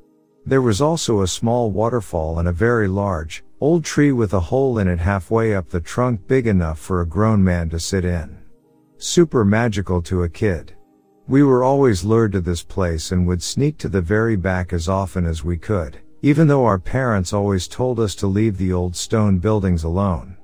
[0.45, 4.78] There was also a small waterfall and a very large, old tree with a hole
[4.78, 8.38] in it halfway up the trunk big enough for a grown man to sit in.
[8.97, 10.76] Super magical to a kid.
[11.28, 14.89] We were always lured to this place and would sneak to the very back as
[14.89, 18.95] often as we could, even though our parents always told us to leave the old
[18.95, 20.38] stone buildings alone.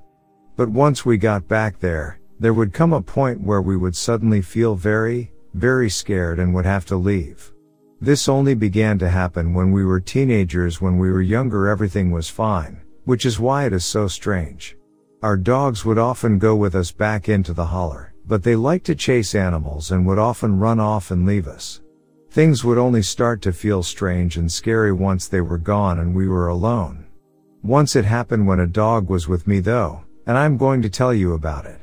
[0.54, 4.42] But once we got back there, there would come a point where we would suddenly
[4.42, 7.50] feel very, very scared and would have to leave.
[7.98, 12.28] This only began to happen when we were teenagers when we were younger everything was
[12.28, 14.76] fine, which is why it is so strange.
[15.22, 18.94] Our dogs would often go with us back into the holler, but they liked to
[18.94, 21.80] chase animals and would often run off and leave us.
[22.30, 26.28] Things would only start to feel strange and scary once they were gone and we
[26.28, 27.06] were alone.
[27.64, 31.12] Once it happened when a dog was with me though, and I'm going to tell
[31.12, 31.80] you about it.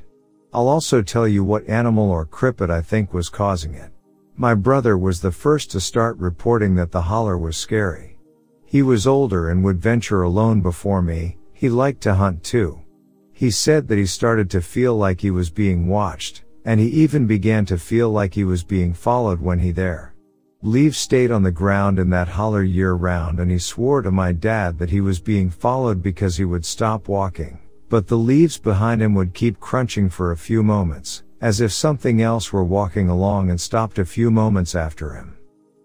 [0.53, 3.91] I'll also tell you what animal or cryptid I think was causing it.
[4.37, 8.17] My brother was the first to start reporting that the holler was scary.
[8.65, 12.79] He was older and would venture alone before me, he liked to hunt too.
[13.33, 17.27] He said that he started to feel like he was being watched, and he even
[17.27, 20.13] began to feel like he was being followed when he there.
[20.63, 24.31] Leaves stayed on the ground in that holler year round and he swore to my
[24.31, 28.99] dad that he was being followed because he would stop walking, but the leaves behind
[28.99, 33.51] him would keep crunching for a few moments, as if something else were walking along
[33.51, 35.37] and stopped a few moments after him.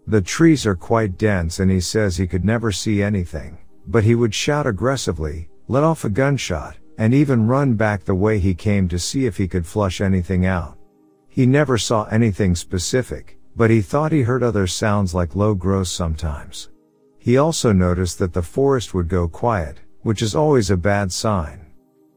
[0.07, 4.15] The trees are quite dense and he says he could never see anything, but he
[4.15, 8.89] would shout aggressively, let off a gunshot, and even run back the way he came
[8.89, 10.79] to see if he could flush anything out.
[11.29, 15.91] He never saw anything specific, but he thought he heard other sounds like low growls
[15.91, 16.71] sometimes.
[17.19, 21.67] He also noticed that the forest would go quiet, which is always a bad sign.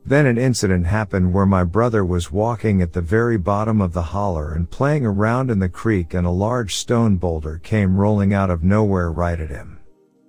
[0.06, 4.02] Then an incident happened where my brother was walking at the very bottom of the
[4.02, 8.52] holler and playing around in the creek and a large stone boulder came rolling out
[8.52, 9.80] of nowhere right at him.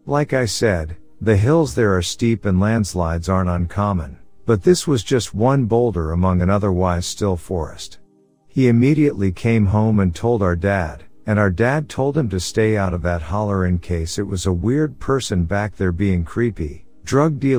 [0.06, 5.04] Like I said, the hills there are steep and landslides aren't uncommon, but this was
[5.04, 7.98] just one boulder among an otherwise still forest.
[8.56, 12.74] He immediately came home and told our dad, and our dad told him to stay
[12.74, 16.86] out of that holler in case it was a weird person back there being creepy,
[17.04, 17.58] drug dealer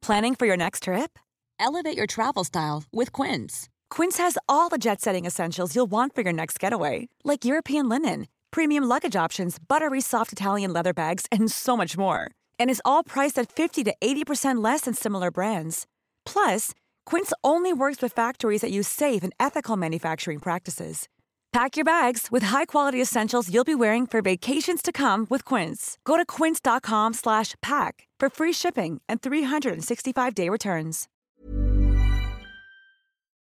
[0.00, 1.18] Planning for your next trip?
[1.58, 3.68] Elevate your travel style with Quince.
[3.90, 7.88] Quince has all the jet setting essentials you'll want for your next getaway, like European
[7.88, 12.30] linen, premium luggage options, buttery soft Italian leather bags, and so much more.
[12.60, 15.88] And is all priced at 50 to 80% less than similar brands.
[16.24, 16.72] Plus,
[17.06, 21.08] Quince only works with factories that use safe and ethical manufacturing practices.
[21.52, 25.98] Pack your bags with high-quality essentials you'll be wearing for vacations to come with Quince.
[26.04, 31.08] Go to quince.com/pack for free shipping and 365-day returns.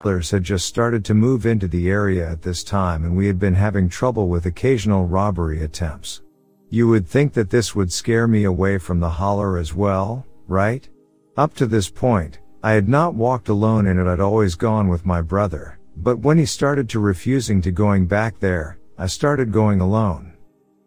[0.05, 3.39] Settlers had just started to move into the area at this time and we had
[3.39, 6.21] been having trouble with occasional robbery attempts.
[6.69, 10.87] You would think that this would scare me away from the holler as well, right?
[11.37, 15.05] Up to this point, I had not walked alone in it, I'd always gone with
[15.05, 15.77] my brother.
[15.97, 20.33] But when he started to refusing to going back there, I started going alone.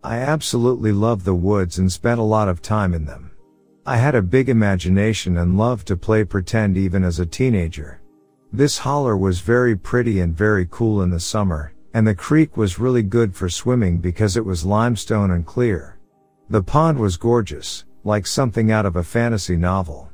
[0.03, 3.31] I absolutely loved the woods and spent a lot of time in them.
[3.87, 8.03] I had a big imagination and loved to play pretend even as a teenager.
[8.53, 12.81] This holler was very pretty and very cool in the summer, and the creek was
[12.81, 16.01] really good for swimming because it was limestone and clear.
[16.51, 20.11] The pond was gorgeous, like something out of a fantasy novel.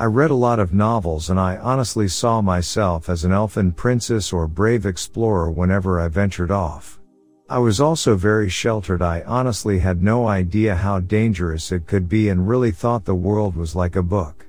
[0.00, 4.32] I read a lot of novels and I honestly saw myself as an elfin princess
[4.32, 6.98] or brave explorer whenever I ventured off.
[7.50, 9.02] I was also very sheltered.
[9.02, 13.54] I honestly had no idea how dangerous it could be and really thought the world
[13.54, 14.46] was like a book.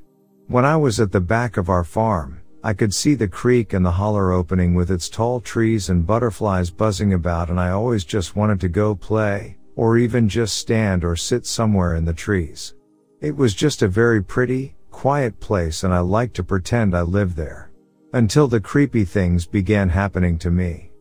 [0.48, 3.86] When I was at the back of our farm, I could see the creek and
[3.86, 8.38] the holler opening with its tall trees and butterflies buzzing about and I always just
[8.38, 12.74] wanted to go play, or even just stand or sit somewhere in the trees.
[13.20, 17.36] It was just a very pretty, quiet place and I liked to pretend I lived
[17.36, 17.72] there.
[18.14, 20.92] Until the creepy things began happening to me.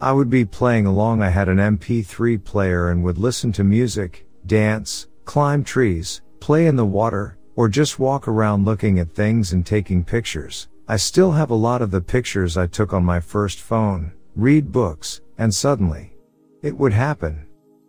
[0.00, 4.24] I would be playing along I had an MP3 player and would listen to music,
[4.46, 9.66] dance, climb trees, play in the water, or just walk around looking at things and
[9.66, 10.68] taking pictures.
[10.88, 14.72] I still have a lot of the pictures I took on my first phone, read
[14.72, 16.14] books, and suddenly,
[16.62, 17.46] it would happen.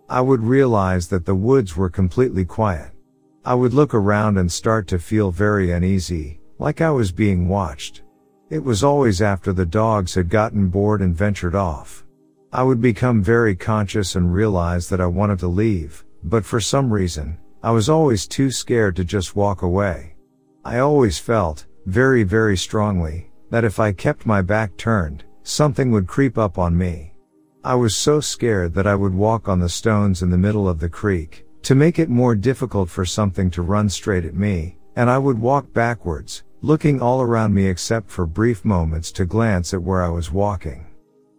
[0.09, 2.91] I would realize that the woods were completely quiet.
[3.43, 8.03] I would look around and start to feel very uneasy, like I was being watched.
[8.51, 12.05] It was always after the dogs had gotten bored and ventured off.
[12.53, 16.93] I would become very conscious and realize that I wanted to leave, but for some
[16.93, 20.15] reason, I was always too scared to just walk away.
[20.63, 26.05] I always felt, very very strongly, that if I kept my back turned, something would
[26.05, 27.15] creep up on me.
[27.63, 30.79] I was so scared that I would walk on the stones in the middle of
[30.79, 35.09] the creek, to make it more difficult for something to run straight at me, and
[35.09, 39.81] I would walk backwards, looking all around me except for brief moments to glance at
[39.81, 40.85] where I was walking.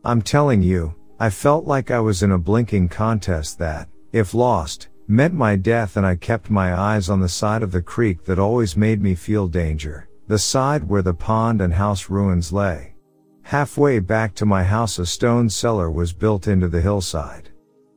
[0.05, 4.89] I'm telling you, I felt like I was in a blinking contest that, if lost,
[5.07, 8.39] meant my death and I kept my eyes on the side of the creek that
[8.39, 12.95] always made me feel danger, the side where the pond and house ruins lay.
[13.43, 17.51] Halfway back to my house a stone cellar was built into the hillside.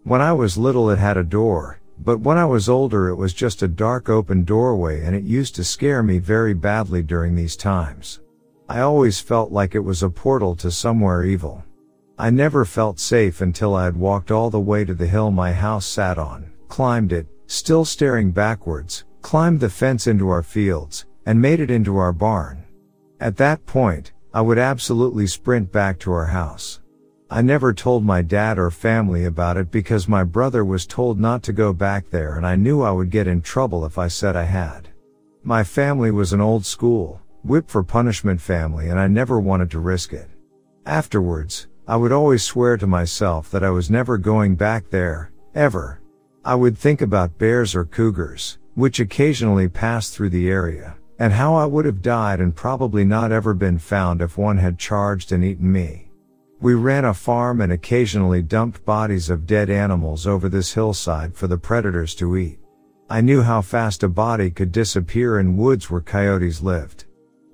[0.03, 3.33] When I was little it had a door, but when I was older it was
[3.33, 7.55] just a dark open doorway and it used to scare me very badly during these
[7.55, 8.21] times.
[8.67, 11.63] I always felt like it was a portal to somewhere evil.
[12.17, 15.51] I never felt safe until I had walked all the way to the hill my
[15.51, 21.41] house sat on, climbed it, still staring backwards, climbed the fence into our fields, and
[21.41, 22.63] made it into our barn.
[23.19, 26.81] At that point, I would absolutely sprint back to our house.
[27.29, 31.41] I never told my dad or family about it because my brother was told not
[31.43, 34.35] to go back there and I knew I would get in trouble if I said
[34.35, 34.89] I had.
[35.43, 39.79] My family was an old school, whip for punishment family and I never wanted to
[39.79, 40.29] risk it.
[40.85, 46.01] Afterwards, I would always swear to myself that I was never going back there, ever.
[46.43, 51.55] I would think about bears or cougars, which occasionally passed through the area, and how
[51.55, 55.43] I would have died and probably not ever been found if one had charged and
[55.43, 56.04] eaten me.
[56.61, 61.47] We ran a farm and occasionally dumped bodies of dead animals over this hillside for
[61.47, 62.59] the predators to eat.
[63.09, 67.05] I knew how fast a body could disappear in woods where coyotes lived.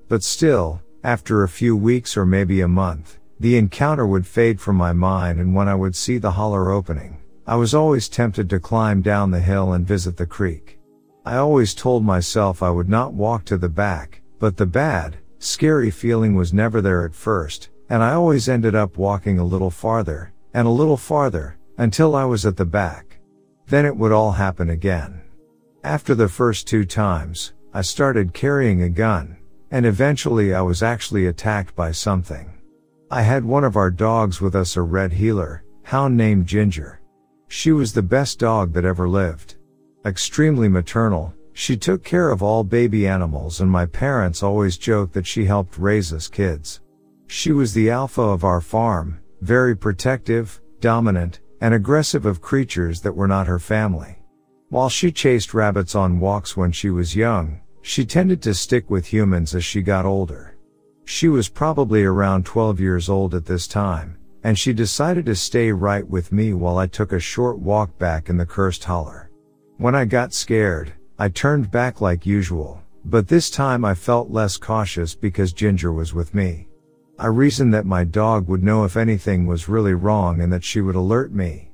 [0.08, 4.76] But still, after a few weeks or maybe a month, the encounter would fade from
[4.76, 8.60] my mind and when I would see the holler opening, I was always tempted to
[8.60, 10.78] climb down the hill and visit the creek.
[11.26, 15.90] I always told myself I would not walk to the back, but the bad, scary
[15.90, 20.32] feeling was never there at first, and I always ended up walking a little farther,
[20.54, 23.20] and a little farther, until I was at the back.
[23.68, 25.22] Then it would all happen again.
[25.84, 29.36] After the first two times, I started carrying a gun,
[29.72, 32.54] and eventually I was actually attacked by something.
[33.12, 37.02] I had one of our dogs with us a red heeler, hound named Ginger.
[37.50, 39.56] She was the best dog that ever lived.
[40.06, 45.28] Extremely maternal, she took care of all baby animals and my parents always joked that
[45.28, 46.80] she helped raise us kids.
[47.34, 53.16] She was the alpha of our farm, very protective, dominant, and aggressive of creatures that
[53.16, 54.18] were not her family.
[54.68, 59.06] While she chased rabbits on walks when she was young, she tended to stick with
[59.06, 60.58] humans as she got older.
[61.06, 65.72] She was probably around 12 years old at this time, and she decided to stay
[65.72, 69.32] right with me while I took a short walk back in the cursed holler.
[69.78, 74.58] When I got scared, I turned back like usual, but this time I felt less
[74.58, 76.68] cautious because Ginger was with me.
[77.22, 80.82] I reasoned that my dog would know if anything was really wrong and that she
[80.82, 81.70] would alert me.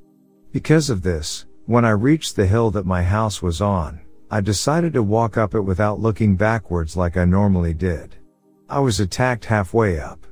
[0.51, 4.91] Because of this, when I reached the hill that my house was on, I decided
[4.91, 8.17] to walk up it without looking backwards like I normally did.
[8.67, 10.27] I was attacked halfway up.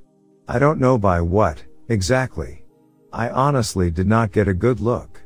[0.49, 2.65] I don't know by what, exactly.
[3.13, 5.21] I honestly did not get a good look.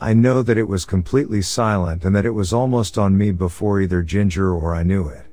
[0.00, 3.80] I know that it was completely silent and that it was almost on me before
[3.80, 5.26] either Ginger or I knew it.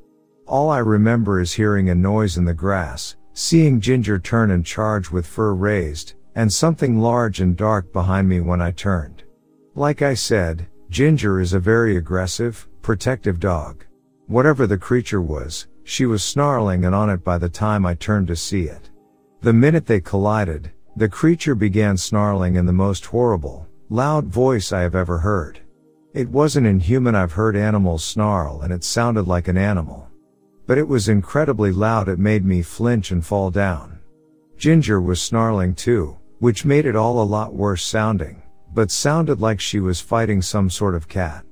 [0.47, 5.11] All I remember is hearing a noise in the grass, Seeing Ginger turn and charge
[5.11, 9.23] with fur raised, and something large and dark behind me when I turned.
[9.75, 13.85] Like I said, Ginger is a very aggressive, protective dog.
[14.27, 18.27] Whatever the creature was, she was snarling and on it by the time I turned
[18.27, 18.89] to see it.
[19.39, 24.81] The minute they collided, the creature began snarling in the most horrible, loud voice I
[24.81, 25.61] have ever heard.
[26.13, 30.08] It wasn't inhuman I've heard animals snarl and it sounded like an animal
[30.69, 33.97] but it was incredibly loud it made me flinch and fall down.
[34.55, 38.39] Ginger was snarling too, which made it all a lot worse sounding,
[38.71, 41.43] but sounded like she was fighting some sort of cat.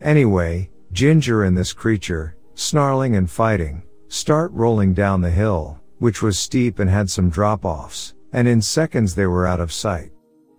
[0.00, 6.36] Anyway, Ginger and this creature, snarling and fighting, start rolling down the hill, which was
[6.36, 10.10] steep and had some drop-offs, and in seconds they were out of sight.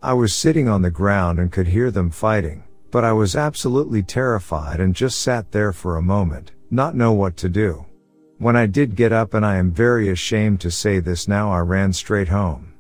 [0.02, 4.04] I was sitting on the ground and could hear them fighting, but I was absolutely
[4.04, 7.85] terrified and just sat there for a moment, not know what to do.
[8.38, 11.60] When I did get up and I am very ashamed to say this now I
[11.60, 12.74] ran straight home.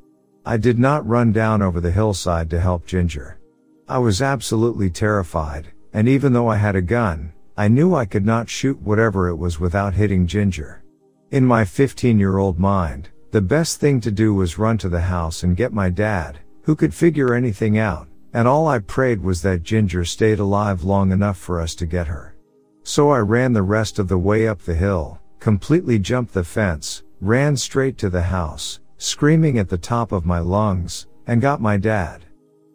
[0.46, 3.40] I did not run down over the hillside to help Ginger.
[3.88, 8.26] I was absolutely terrified, and even though I had a gun, I knew I could
[8.26, 10.84] not shoot whatever it was without hitting Ginger.
[11.32, 15.02] In my 15 year old mind, the best thing to do was run to the
[15.02, 19.42] house and get my dad, who could figure anything out, and all I prayed was
[19.44, 22.36] that Ginger stayed alive long enough for us to get her.
[22.84, 27.04] So I ran the rest of the way up the hill, completely jumped the fence,
[27.22, 31.78] ran straight to the house, screaming at the top of my lungs, and got my
[31.78, 32.26] dad.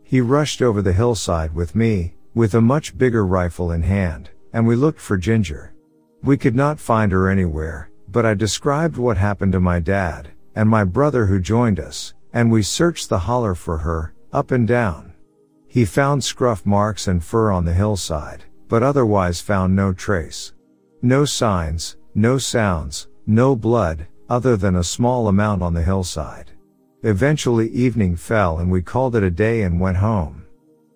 [0.03, 4.67] He rushed over the hillside with me, with a much bigger rifle in hand, and
[4.67, 5.75] we looked for Ginger.
[6.23, 10.69] We could not find her anywhere, but I described what happened to my dad, and
[10.69, 15.13] my brother who joined us, and we searched the holler for her, up and down.
[15.67, 20.53] He found scruff marks and fur on the hillside, but otherwise found no trace.
[21.03, 26.51] No signs, no sounds, no blood, other than a small amount on the hillside.
[27.03, 30.45] Eventually evening fell and we called it a day and went home.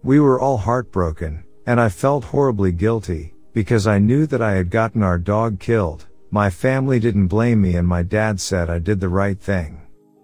[0.03, 4.69] We were all heartbroken, and I felt horribly guilty, because I knew that I had
[4.69, 6.05] gotten our dog killed.
[6.31, 9.81] My family didn't blame me and my dad said I did the right thing.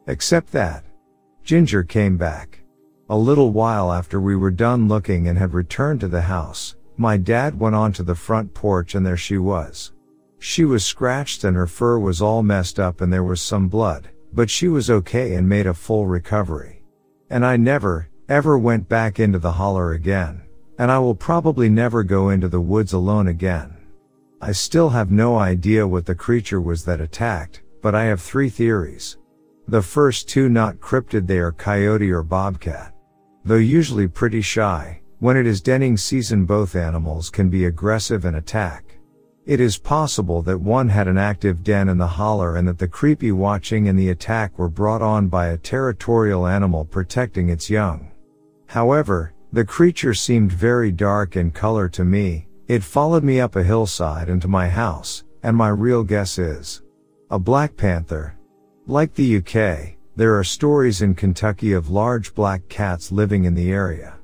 [0.07, 0.85] Except that.
[1.45, 2.61] Ginger came back.
[3.09, 7.17] A little while after we were done looking and had returned to the house, my
[7.17, 9.93] dad went onto the front porch and there she was.
[10.43, 14.09] She was scratched and her fur was all messed up and there was some blood,
[14.33, 16.83] but she was okay and made a full recovery.
[17.29, 20.41] And I never, ever went back into the holler again,
[20.79, 23.77] and I will probably never go into the woods alone again.
[24.41, 28.49] I still have no idea what the creature was that attacked, but I have three
[28.49, 29.19] theories.
[29.69, 32.95] The first two not cryptid they are coyote or bobcat.
[33.45, 38.37] Though usually pretty shy, when it is denning season both animals can be aggressive and
[38.37, 38.90] attack.
[39.47, 42.87] It is possible that one had an active den in the holler and that the
[42.87, 48.11] creepy watching and the attack were brought on by a territorial animal protecting its young.
[48.67, 53.65] However, the creature seemed very dark in color to me, it followed me up a
[53.65, 56.83] hillside and to my house, and my real guess is
[57.31, 58.37] a black panther.
[58.87, 63.73] Like the UK, there are stories in Kentucky of large black cats living in the
[63.73, 64.20] area.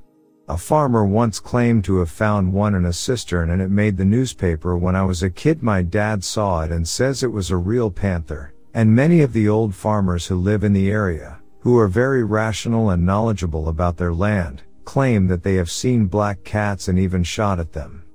[0.49, 4.05] A farmer once claimed to have found one in a cistern and it made the
[4.05, 5.61] newspaper when I was a kid.
[5.61, 8.53] My dad saw it and says it was a real panther.
[8.73, 12.91] And many of the old farmers who live in the area, who are very rational
[12.91, 17.59] and knowledgeable about their land, claim that they have seen black cats and even shot
[17.59, 18.05] at them.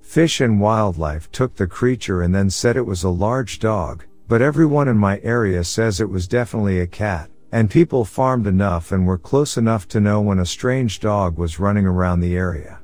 [0.00, 4.40] Fish and Wildlife took the creature and then said it was a large dog, but
[4.40, 9.06] everyone in my area says it was definitely a cat, and people farmed enough and
[9.06, 12.80] were close enough to know when a strange dog was running around the area.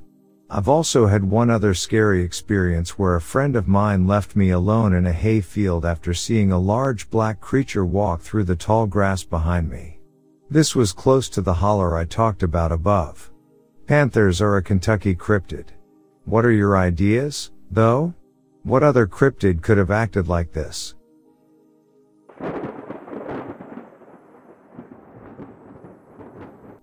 [0.49, 4.95] I've also had one other scary experience where a friend of mine left me alone
[4.95, 9.25] in a hay field after seeing a large black creature walk through the tall grass
[9.25, 9.99] behind me.
[10.49, 13.33] This was close to the holler I talked about above.
[13.87, 15.67] Panthers are a Kentucky cryptid.
[16.25, 18.15] What are your ideas, though?
[18.63, 20.96] What other cryptid could have acted like this?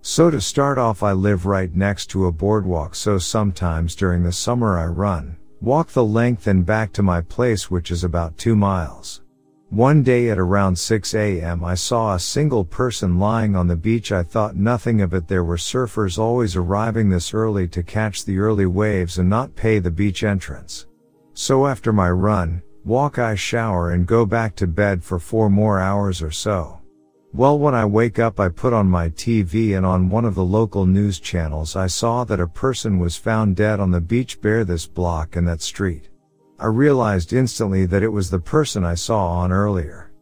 [0.06, 4.32] So to start off I live right next to a boardwalk so sometimes during the
[4.32, 8.54] summer I run, walk the length and back to my place which is about 2
[8.54, 9.22] miles.
[9.70, 11.64] One day at around 6 a.m.
[11.64, 15.42] I saw a single person lying on the beach I thought nothing of it there
[15.42, 19.90] were surfers always arriving this early to catch the early waves and not pay the
[19.90, 20.86] beach entrance.
[21.32, 25.80] So after my run, walk I shower and go back to bed for four more
[25.80, 26.82] hours or so.
[27.36, 30.44] Well, when I wake up, I put on my TV and on one of the
[30.44, 34.64] local news channels, I saw that a person was found dead on the beach bare
[34.64, 36.10] this block and that street.
[36.60, 40.12] I realized instantly that it was the person I saw on earlier.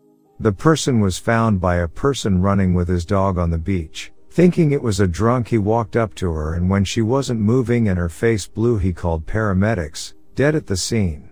[0.41, 4.11] The person was found by a person running with his dog on the beach.
[4.31, 7.91] Thinking it was a drunk, he walked up to her and when she wasn't moving
[7.91, 11.29] and her face blue, he called paramedics, dead at the scene.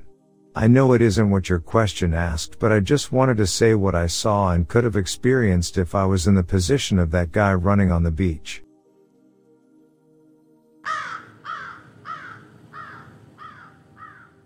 [0.60, 3.94] I know it isn't what your question asked, but I just wanted to say what
[3.94, 7.54] I saw and could have experienced if I was in the position of that guy
[7.54, 8.62] running on the beach.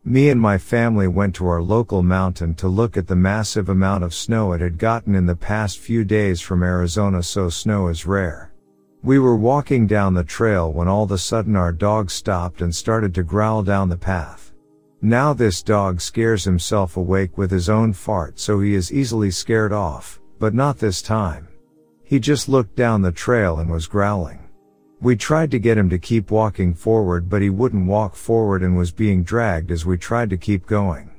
[0.05, 4.05] Me and my family went to our local mountain to look at the massive amount
[4.05, 8.07] of snow it had gotten in the past few days from Arizona so snow is
[8.07, 8.53] rare.
[9.03, 12.73] We were walking down the trail when all of a sudden our dog stopped and
[12.73, 14.43] started to growl down the path.
[15.03, 19.72] Now this dog scares himself awake with his own fart so he is easily scared
[19.72, 21.49] off, but not this time.
[22.03, 24.40] He just looked down the trail and was growling.
[25.01, 28.76] We tried to get him to keep walking forward but he wouldn't walk forward and
[28.76, 31.11] was being dragged as we tried to keep going.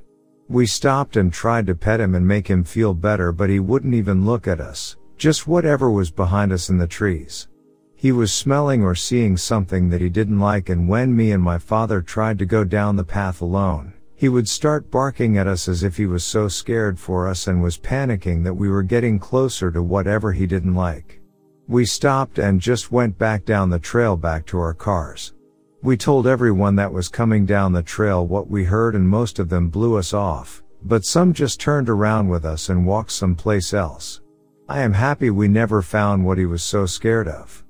[0.47, 3.93] We stopped and tried to pet him and make him feel better but he wouldn't
[3.93, 7.47] even look at us, just whatever was behind us in the trees.
[7.95, 11.57] He was smelling or seeing something that he didn't like and when me and my
[11.57, 15.81] father tried to go down the path alone, he would start barking at us as
[15.81, 19.71] if he was so scared for us and was panicking that we were getting closer
[19.71, 21.19] to whatever he didn't like.
[21.67, 25.33] We stopped and just went back down the trail back to our cars.
[25.81, 29.49] We told everyone that was coming down the trail what we heard and most of
[29.49, 34.21] them blew us off, but some just turned around with us and walked someplace else.
[34.69, 37.64] I am happy we never found what he was so scared of.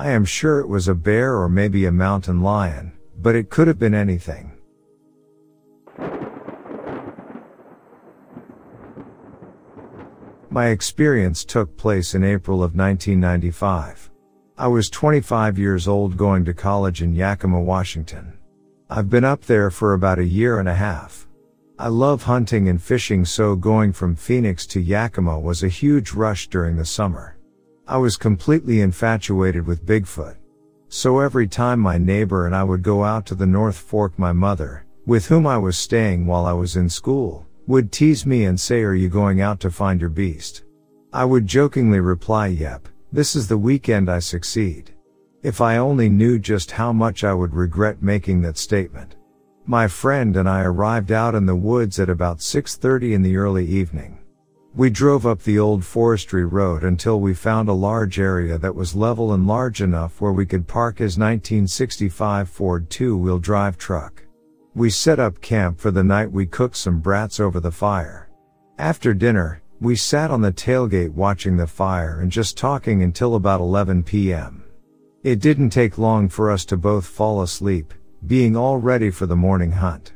[0.00, 3.68] I am sure it was a bear or maybe a mountain lion, but it could
[3.68, 4.50] have been anything.
[10.48, 14.10] My experience took place in April of 1995.
[14.56, 18.38] I was 25 years old going to college in Yakima, Washington.
[18.88, 21.28] I've been up there for about a year and a half.
[21.78, 26.48] I love hunting and fishing so going from Phoenix to Yakima was a huge rush
[26.48, 27.36] during the summer.
[27.90, 30.36] I was completely infatuated with Bigfoot.
[30.88, 34.30] So every time my neighbor and I would go out to the North Fork my
[34.30, 38.60] mother, with whom I was staying while I was in school, would tease me and
[38.60, 40.62] say are you going out to find your beast?
[41.12, 44.94] I would jokingly reply yep, this is the weekend I succeed.
[45.42, 49.16] If I only knew just how much I would regret making that statement.
[49.66, 53.66] My friend and I arrived out in the woods at about 6.30 in the early
[53.66, 54.19] evening.
[54.72, 58.94] We drove up the old forestry road until we found a large area that was
[58.94, 64.22] level and large enough where we could park his 1965 Ford two-wheel drive truck.
[64.76, 68.30] We set up camp for the night we cooked some brats over the fire.
[68.78, 73.60] After dinner, we sat on the tailgate watching the fire and just talking until about
[73.60, 74.62] 11 p.m.
[75.24, 77.92] It didn't take long for us to both fall asleep,
[78.24, 80.12] being all ready for the morning hunt.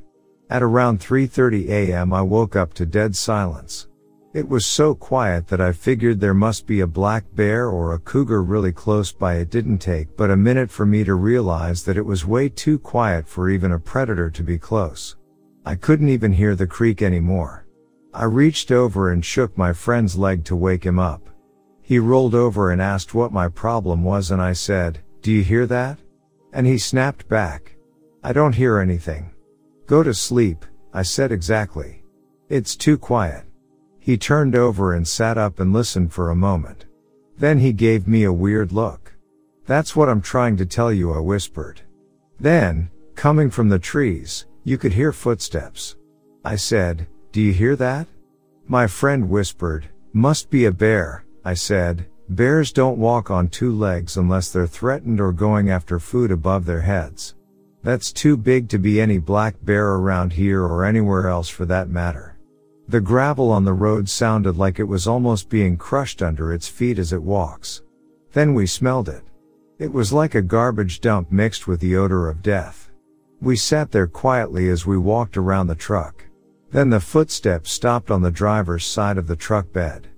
[0.48, 2.12] At around 3.30 a.m.
[2.12, 3.88] I woke up to dead silence.
[4.34, 8.00] It was so quiet that I figured there must be a black bear or a
[8.00, 9.36] cougar really close by.
[9.36, 12.80] It didn't take but a minute for me to realize that it was way too
[12.80, 15.14] quiet for even a predator to be close.
[15.64, 17.64] I couldn't even hear the creek anymore.
[18.12, 21.30] I reached over and shook my friend's leg to wake him up.
[21.80, 25.64] He rolled over and asked what my problem was and I said, do you hear
[25.66, 26.00] that?
[26.52, 27.76] And he snapped back.
[28.24, 29.30] I don't hear anything.
[29.86, 32.02] Go to sleep, I said exactly.
[32.48, 33.43] It's too quiet.
[34.04, 36.84] He turned over and sat up and listened for a moment.
[37.38, 39.14] Then he gave me a weird look.
[39.64, 41.80] That's what I'm trying to tell you, I whispered.
[42.38, 45.96] Then, coming from the trees, you could hear footsteps.
[46.44, 48.06] I said, do you hear that?
[48.68, 54.18] My friend whispered, must be a bear, I said, bears don't walk on two legs
[54.18, 57.36] unless they're threatened or going after food above their heads.
[57.82, 61.88] That's too big to be any black bear around here or anywhere else for that
[61.88, 62.33] matter.
[62.86, 66.98] The gravel on the road sounded like it was almost being crushed under its feet
[66.98, 67.82] as it walks.
[68.32, 69.22] Then we smelled it.
[69.78, 72.90] It was like a garbage dump mixed with the odor of death.
[73.40, 76.24] We sat there quietly as we walked around the truck.
[76.70, 80.08] Then the footsteps stopped on the driver's side of the truck bed.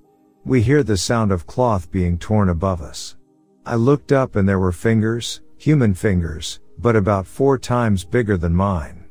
[0.45, 3.17] We hear the sound of cloth being torn above us.
[3.65, 8.55] I looked up and there were fingers, human fingers, but about four times bigger than
[8.55, 9.05] mine.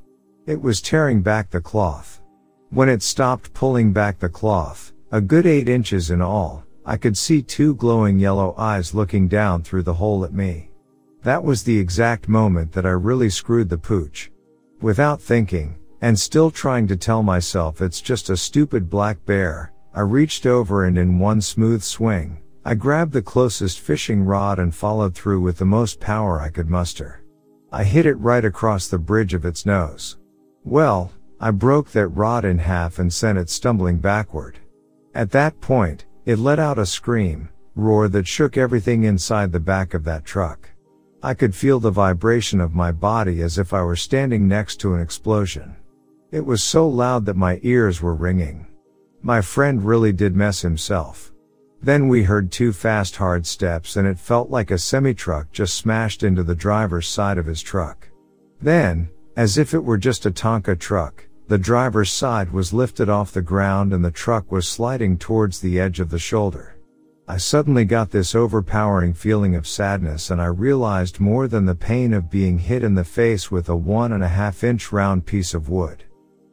[0.46, 2.22] It was tearing back the cloth.
[2.72, 7.18] When it stopped pulling back the cloth, a good eight inches in all, I could
[7.18, 10.72] see two glowing yellow eyes looking down through the hole at me.
[11.24, 14.32] That was the exact moment that I really screwed the pooch.
[14.82, 20.02] Without thinking, and still trying to tell myself it's just a stupid black bear, I
[20.02, 25.16] reached over and in one smooth swing, I grabbed the closest fishing rod and followed
[25.16, 27.24] through with the most power I could muster.
[27.72, 30.18] I hit it right across the bridge of its nose.
[30.64, 34.60] Well, I broke that rod in half and sent it stumbling backward.
[35.14, 39.94] At that point, it let out a scream, roar that shook everything inside the back
[39.94, 40.70] of that truck.
[41.22, 44.94] I could feel the vibration of my body as if I were standing next to
[44.94, 45.76] an explosion.
[46.32, 48.68] It was so loud that my ears were ringing.
[49.22, 51.34] My friend really did mess himself.
[51.82, 56.24] Then we heard two fast hard steps and it felt like a semi-truck just smashed
[56.24, 58.08] into the driver's side of his truck.
[58.62, 63.32] Then, as if it were just a Tonka truck, the driver's side was lifted off
[63.32, 66.78] the ground and the truck was sliding towards the edge of the shoulder.
[67.28, 72.14] I suddenly got this overpowering feeling of sadness and I realized more than the pain
[72.14, 75.54] of being hit in the face with a one and a half inch round piece
[75.54, 76.04] of wood.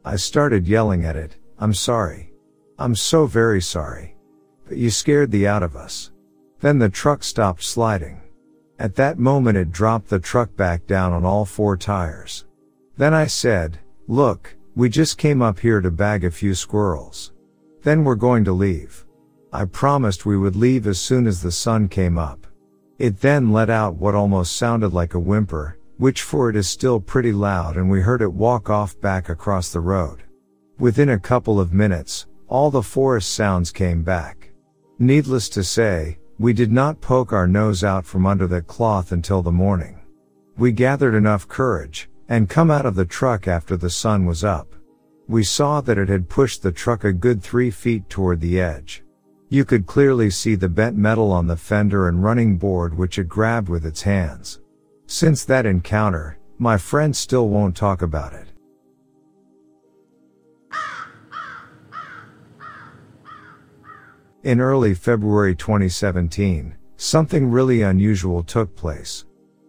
[0.03, 2.33] I started yelling at it, I'm sorry.
[2.77, 4.15] I'm so very sorry.
[4.67, 6.11] But you scared the out of us.
[6.59, 8.21] Then the truck stopped sliding.
[8.79, 12.45] At that moment it dropped the truck back down on all four tires.
[12.95, 17.31] Then I said, look, we just came up here to bag a few squirrels.
[17.81, 19.05] Then we're going to leave.
[19.51, 22.47] I promised we would leave as soon as the sun came up.
[22.99, 26.99] It then let out what almost sounded like a whimper, which for it is still
[26.99, 30.23] pretty loud and we heard it walk off back across the road.
[30.79, 34.51] Within a couple of minutes, all the forest sounds came back.
[34.99, 39.41] Needless to say, we did not poke our nose out from under that cloth until
[39.41, 39.99] the morning.
[40.57, 44.73] We gathered enough courage, and come out of the truck after the sun was up.
[45.27, 49.03] We saw that it had pushed the truck a good three feet toward the edge.
[49.49, 53.29] You could clearly see the bent metal on the fender and running board which it
[53.29, 54.59] grabbed with its hands.
[55.05, 58.47] Since that encounter, my friend still won't talk about it.
[64.43, 69.25] In early February 2017, something really unusual took place.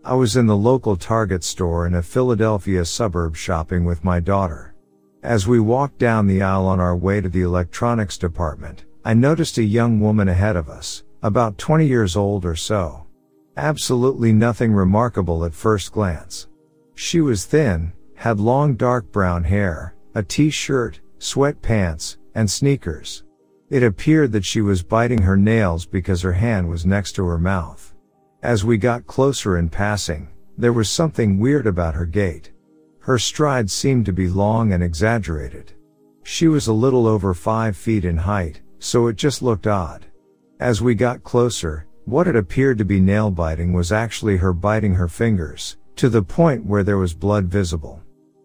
[0.07, 4.75] I was in the local Target store in a Philadelphia suburb shopping with my daughter.
[5.23, 9.57] As we walked down the aisle on our way to the electronics department, I noticed
[9.57, 13.07] a young woman ahead of us, about 20 years old or so.
[13.57, 16.49] Absolutely nothing remarkable at first glance.
[16.95, 23.25] She was thin, had long dark brown hair, a t-shirt, sweatpants, and sneakers.
[23.71, 27.39] It appeared that she was biting her nails because her hand was next to her
[27.39, 27.94] mouth.
[28.45, 30.29] As we got closer in passing,
[30.59, 32.53] there was something weird about her gait.
[32.99, 35.73] Her strides seemed to be long and exaggerated.
[36.25, 40.05] She was a little over five feet in height, so it just looked odd.
[40.61, 44.93] As we got closer, what had appeared to be nail biting was actually her biting
[44.93, 48.03] her fingers, to the point where there was blood visible.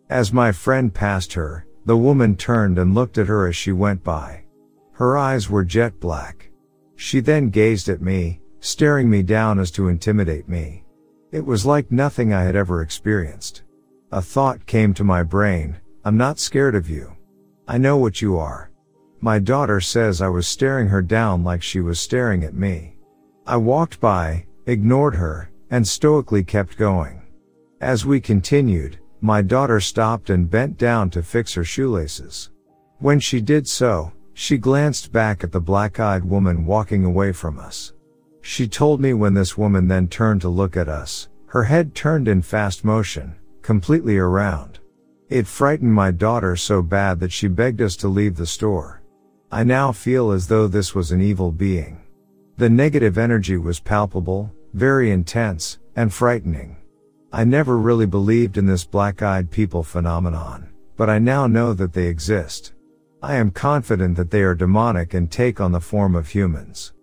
[0.10, 4.02] As my friend passed her, the woman turned and looked at her as she went
[4.06, 4.46] by.
[4.94, 6.52] Her eyes were jet black.
[6.96, 10.84] She then gazed at me, staring me down as to intimidate me.
[11.32, 13.64] It was like nothing I had ever experienced.
[14.12, 17.16] A thought came to my brain, I'm not scared of you.
[17.68, 18.72] I know what you are.
[19.22, 22.96] My daughter says I was staring her down like she was staring at me.
[23.46, 27.22] I walked by, ignored her, and stoically kept going.
[27.82, 32.50] As we continued, my daughter stopped and bent down to fix her shoelaces.
[33.00, 37.94] When she did so, she glanced back at the black-eyed woman walking away from us.
[38.42, 42.28] She told me when this woman then turned to look at us, her head turned
[42.28, 44.80] in fast motion, completely around.
[45.30, 49.02] It frightened my daughter so bad that she begged us to leave the store.
[49.52, 52.02] I now feel as though this was an evil being.
[52.58, 56.78] The negative energy was palpable, very intense, and frightening.
[57.32, 62.08] I never really believed in this black-eyed people phenomenon, but I now know that they
[62.08, 62.74] exist.
[63.22, 66.94] I am confident that they are demonic and take on the form of humans.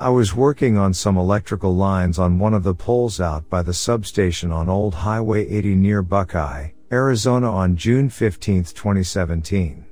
[0.00, 3.74] I was working on some electrical lines on one of the poles out by the
[3.74, 9.84] substation on Old Highway 80 near Buckeye, Arizona on June 15, 2017.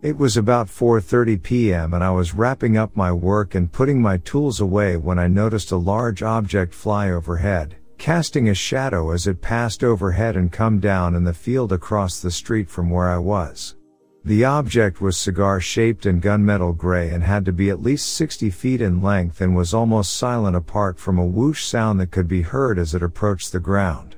[0.00, 1.92] It was about 4.30 p.m.
[1.92, 5.72] and I was wrapping up my work and putting my tools away when I noticed
[5.72, 11.14] a large object fly overhead, casting a shadow as it passed overhead and come down
[11.14, 13.74] in the field across the street from where I was.
[14.22, 18.50] The object was cigar shaped and gunmetal gray and had to be at least 60
[18.50, 22.42] feet in length and was almost silent apart from a whoosh sound that could be
[22.42, 24.16] heard as it approached the ground.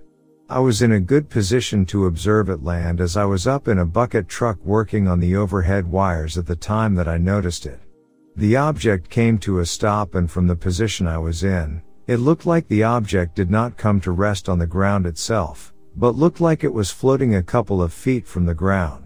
[0.49, 3.79] I was in a good position to observe it land as I was up in
[3.79, 7.81] a bucket truck working on the overhead wires at the time that I noticed it.
[8.35, 12.45] The object came to a stop and from the position I was in, it looked
[12.45, 16.65] like the object did not come to rest on the ground itself, but looked like
[16.65, 19.02] it was floating a couple of feet from the ground.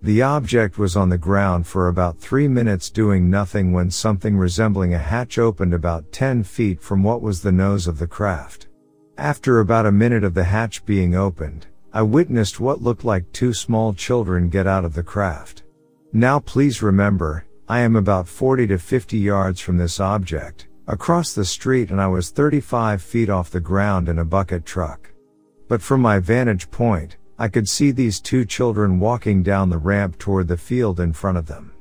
[0.00, 4.94] The object was on the ground for about three minutes doing nothing when something resembling
[4.94, 8.68] a hatch opened about 10 feet from what was the nose of the craft.
[9.16, 13.52] After about a minute of the hatch being opened, I witnessed what looked like two
[13.52, 15.64] small children get out of the craft.
[16.12, 21.44] Now please remember, I am about 40 to 50 yards from this object, across the
[21.44, 25.10] street and I was 35 feet off the ground in a bucket truck.
[25.66, 30.18] But from my vantage point, I could see these two children walking down the ramp
[30.18, 31.72] toward the field in front of them.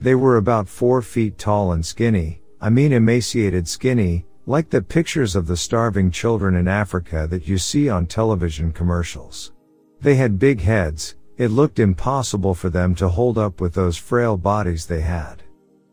[0.00, 5.34] They were about four feet tall and skinny, I mean emaciated skinny, like the pictures
[5.34, 9.52] of the starving children in Africa that you see on television commercials.
[10.00, 14.36] They had big heads, it looked impossible for them to hold up with those frail
[14.36, 15.42] bodies they had.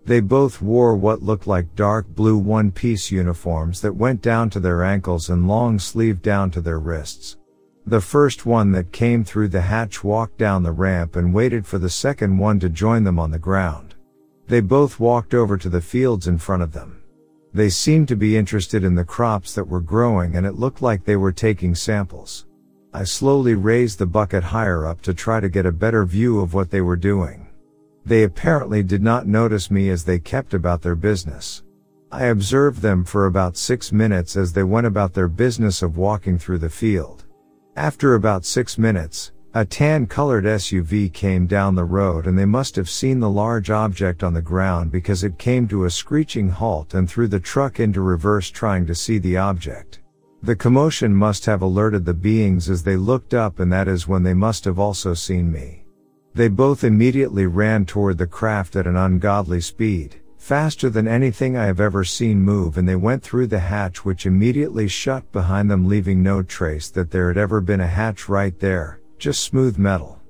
[0.05, 4.84] They both wore what looked like dark blue one-piece uniforms that went down to their
[4.84, 7.38] ankles and long sleeved down to their wrists.
[7.88, 11.78] The first one that came through the hatch walked down the ramp and waited for
[11.78, 13.96] the second one to join them on the ground.
[14.48, 17.02] They both walked over to the fields in front of them.
[17.54, 21.06] They seemed to be interested in the crops that were growing and it looked like
[21.06, 22.46] they were taking samples.
[22.94, 26.54] I slowly raised the bucket higher up to try to get a better view of
[26.54, 27.48] what they were doing.
[28.06, 31.64] They apparently did not notice me as they kept about their business.
[32.12, 36.38] I observed them for about six minutes as they went about their business of walking
[36.38, 37.24] through the field.
[37.78, 42.75] After about six minutes, a tan colored SUV came down the road and they must
[42.75, 46.95] have seen the large object on the ground because it came to a screeching halt
[46.95, 49.99] and threw the truck into reverse trying to see the object.
[50.41, 54.23] The commotion must have alerted the beings as they looked up and that is when
[54.23, 55.86] they must have also seen me.
[56.34, 61.66] They both immediately ran toward the craft at an ungodly speed, faster than anything I
[61.66, 65.89] have ever seen move and they went through the hatch which immediately shut behind them
[65.89, 70.22] leaving no trace that there had ever been a hatch right there, just smooth metal.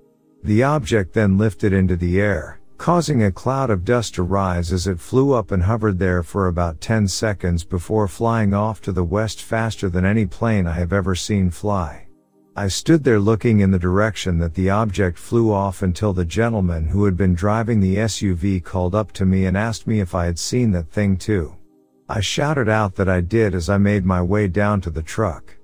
[0.43, 4.87] The object then lifted into the air, causing a cloud of dust to rise as
[4.87, 9.03] it flew up and hovered there for about 10 seconds before flying off to the
[9.03, 12.06] west faster than any plane I have ever seen fly.
[12.59, 16.87] I stood there looking in the direction that the object flew off until the gentleman
[16.87, 20.25] who had been driving the SUV called up to me and asked me if I
[20.25, 21.55] had seen that thing too.
[22.09, 25.55] I shouted out that I did as I made my way down to the truck.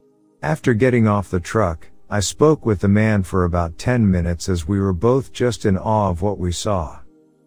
[0.44, 4.68] After getting off the truck, I spoke with the man for about 10 minutes as
[4.68, 7.00] we were both just in awe of what we saw.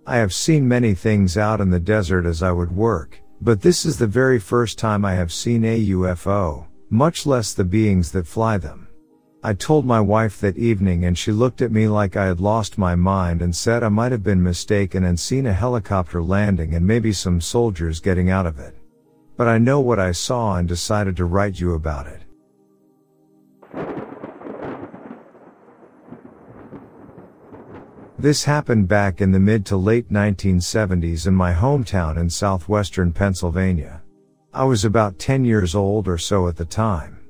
[0.08, 3.86] I have seen many things out in the desert as I would work, but this
[3.86, 8.26] is the very first time I have seen a UFO, much less the beings that
[8.26, 8.85] fly them.
[9.42, 12.78] I told my wife that evening and she looked at me like I had lost
[12.78, 16.86] my mind and said I might have been mistaken and seen a helicopter landing and
[16.86, 18.74] maybe some soldiers getting out of it.
[19.36, 22.22] But I know what I saw and decided to write you about it.
[28.18, 34.02] This happened back in the mid to late 1970s in my hometown in southwestern Pennsylvania.
[34.54, 37.25] I was about 10 years old or so at the time.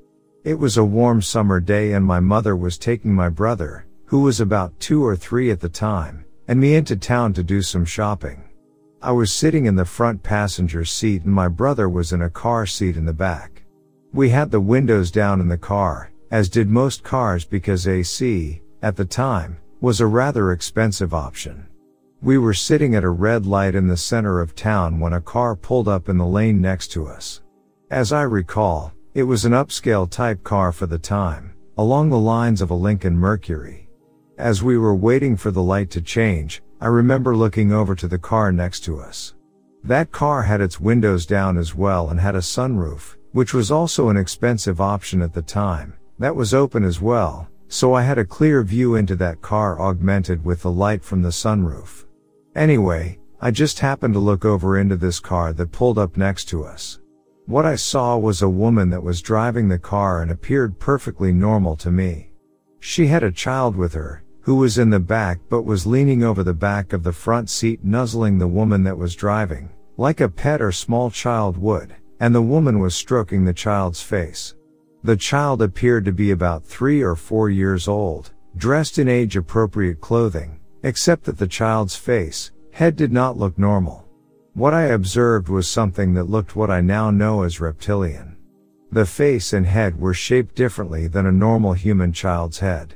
[0.46, 4.38] It was a warm summer day and my mother was taking my brother, who was
[4.38, 8.44] about two or three at the time, and me into town to do some shopping.
[9.02, 12.64] I was sitting in the front passenger seat and my brother was in a car
[12.64, 13.64] seat in the back.
[14.12, 18.94] We had the windows down in the car, as did most cars because AC, at
[18.94, 21.66] the time, was a rather expensive option.
[22.22, 25.56] We were sitting at a red light in the center of town when a car
[25.56, 27.42] pulled up in the lane next to us.
[27.90, 32.60] As I recall, it was an upscale type car for the time, along the lines
[32.60, 33.88] of a Lincoln Mercury.
[34.36, 38.18] As we were waiting for the light to change, I remember looking over to the
[38.18, 39.34] car next to us.
[39.82, 44.10] That car had its windows down as well and had a sunroof, which was also
[44.10, 48.24] an expensive option at the time, that was open as well, so I had a
[48.26, 52.04] clear view into that car augmented with the light from the sunroof.
[52.54, 56.64] Anyway, I just happened to look over into this car that pulled up next to
[56.64, 57.00] us.
[57.46, 61.76] What I saw was a woman that was driving the car and appeared perfectly normal
[61.76, 62.32] to me.
[62.80, 66.42] She had a child with her, who was in the back but was leaning over
[66.42, 70.60] the back of the front seat nuzzling the woman that was driving, like a pet
[70.60, 74.56] or small child would, and the woman was stroking the child's face.
[75.04, 80.00] The child appeared to be about three or four years old, dressed in age appropriate
[80.00, 84.05] clothing, except that the child's face, head did not look normal.
[84.56, 88.38] What I observed was something that looked what I now know as reptilian.
[88.90, 92.94] The face and head were shaped differently than a normal human child's head.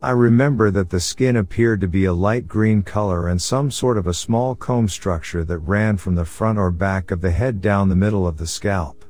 [0.00, 3.98] I remember that the skin appeared to be a light green color and some sort
[3.98, 7.60] of a small comb structure that ran from the front or back of the head
[7.60, 9.04] down the middle of the scalp.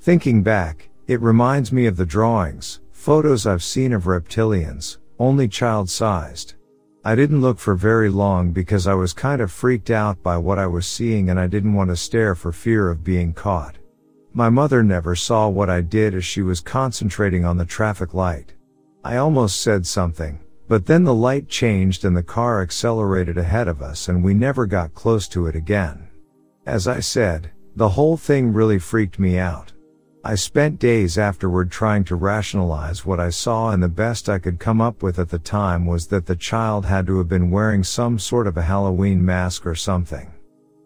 [0.00, 5.90] Thinking back, it reminds me of the drawings, photos I've seen of reptilians, only child
[5.90, 6.54] sized.
[7.02, 10.58] I didn't look for very long because I was kind of freaked out by what
[10.58, 13.76] I was seeing and I didn't want to stare for fear of being caught.
[14.34, 18.52] My mother never saw what I did as she was concentrating on the traffic light.
[19.02, 23.80] I almost said something, but then the light changed and the car accelerated ahead of
[23.80, 26.06] us and we never got close to it again.
[26.66, 29.72] As I said, the whole thing really freaked me out.
[30.22, 34.58] I spent days afterward trying to rationalize what I saw and the best I could
[34.58, 37.82] come up with at the time was that the child had to have been wearing
[37.82, 40.30] some sort of a Halloween mask or something.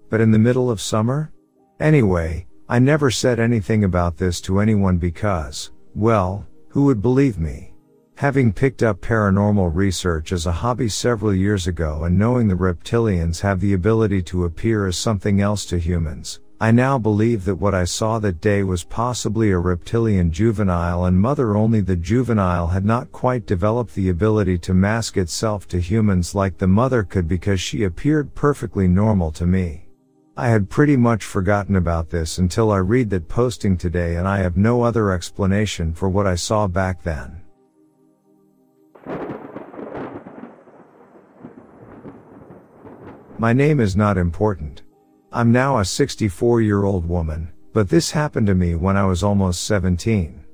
[0.09, 1.33] But in the middle of summer?
[1.81, 7.75] Anyway, I never said anything about this to anyone because, well, who would believe me?
[8.17, 13.41] Having picked up paranormal research as a hobby several years ago and knowing the reptilians
[13.41, 17.75] have the ability to appear as something else to humans, I now believe that what
[17.75, 22.87] I saw that day was possibly a reptilian juvenile and mother only the juvenile had
[22.87, 27.61] not quite developed the ability to mask itself to humans like the mother could because
[27.61, 29.89] she appeared perfectly normal to me.
[30.39, 34.39] I had pretty much forgotten about this until I read that posting today and I
[34.39, 37.43] have no other explanation for what I saw back then.
[43.37, 44.84] My name is not important.
[45.37, 49.25] I'm now a 64 year old woman, but this happened to me when I was
[49.25, 50.45] almost 17.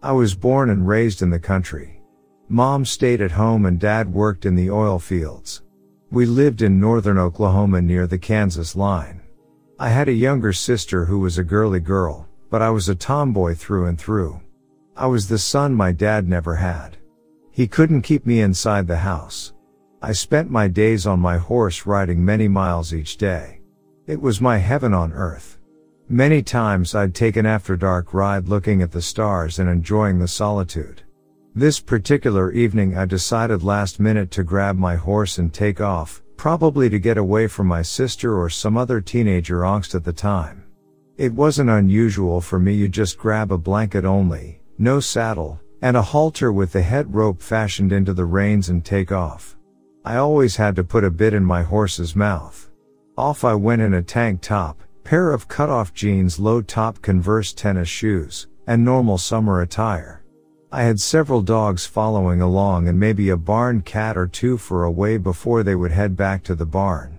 [0.00, 2.00] I was born and raised in the country.
[2.48, 5.64] Mom stayed at home and dad worked in the oil fields.
[6.12, 9.22] We lived in northern Oklahoma near the Kansas line.
[9.76, 13.56] I had a younger sister who was a girly girl, but I was a tomboy
[13.56, 14.40] through and through.
[14.96, 16.96] I was the son my dad never had.
[17.50, 19.52] He couldn't keep me inside the house.
[20.00, 23.57] I spent my days on my horse riding many miles each day.
[24.08, 25.58] It was my heaven on earth.
[26.08, 30.26] Many times I'd take an after dark ride looking at the stars and enjoying the
[30.26, 31.02] solitude.
[31.54, 36.88] This particular evening I decided last minute to grab my horse and take off, probably
[36.88, 40.64] to get away from my sister or some other teenager angst at the time.
[41.18, 46.00] It wasn't unusual for me to just grab a blanket only, no saddle, and a
[46.00, 49.58] halter with the head rope fashioned into the reins and take off.
[50.02, 52.67] I always had to put a bit in my horse's mouth.
[53.18, 57.88] Off I went in a tank top, pair of cut-off jeans, low top converse tennis
[57.88, 60.22] shoes, and normal summer attire.
[60.70, 64.90] I had several dogs following along and maybe a barn cat or two for a
[64.92, 67.18] way before they would head back to the barn.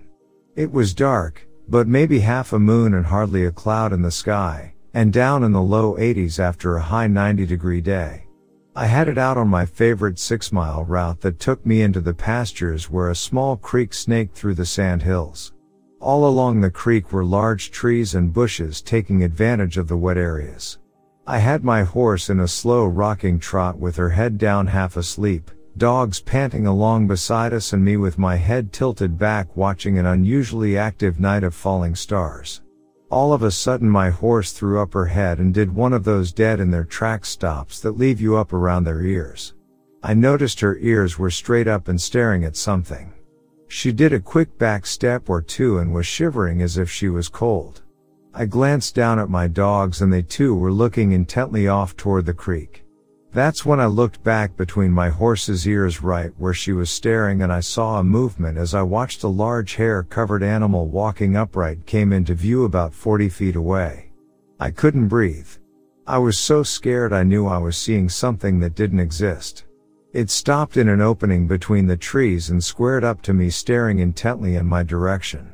[0.56, 4.72] It was dark, but maybe half a moon and hardly a cloud in the sky,
[4.94, 8.24] and down in the low 80s after a high 90 degree day.
[8.74, 12.14] I had it out on my favorite six mile route that took me into the
[12.14, 15.52] pastures where a small creek snaked through the sand hills.
[16.00, 20.78] All along the creek were large trees and bushes taking advantage of the wet areas.
[21.26, 25.50] I had my horse in a slow rocking trot with her head down half asleep,
[25.76, 30.78] dogs panting along beside us and me with my head tilted back watching an unusually
[30.78, 32.62] active night of falling stars.
[33.10, 36.32] All of a sudden my horse threw up her head and did one of those
[36.32, 39.52] dead in their track stops that leave you up around their ears.
[40.02, 43.12] I noticed her ears were straight up and staring at something.
[43.72, 47.28] She did a quick back step or two and was shivering as if she was
[47.28, 47.82] cold.
[48.34, 52.34] I glanced down at my dogs and they too were looking intently off toward the
[52.34, 52.84] creek.
[53.32, 57.52] That's when I looked back between my horse's ears right where she was staring and
[57.52, 62.12] I saw a movement as I watched a large hair covered animal walking upright came
[62.12, 64.10] into view about 40 feet away.
[64.58, 65.48] I couldn't breathe.
[66.08, 69.64] I was so scared I knew I was seeing something that didn't exist.
[70.12, 74.56] It stopped in an opening between the trees and squared up to me staring intently
[74.56, 75.52] in my direction.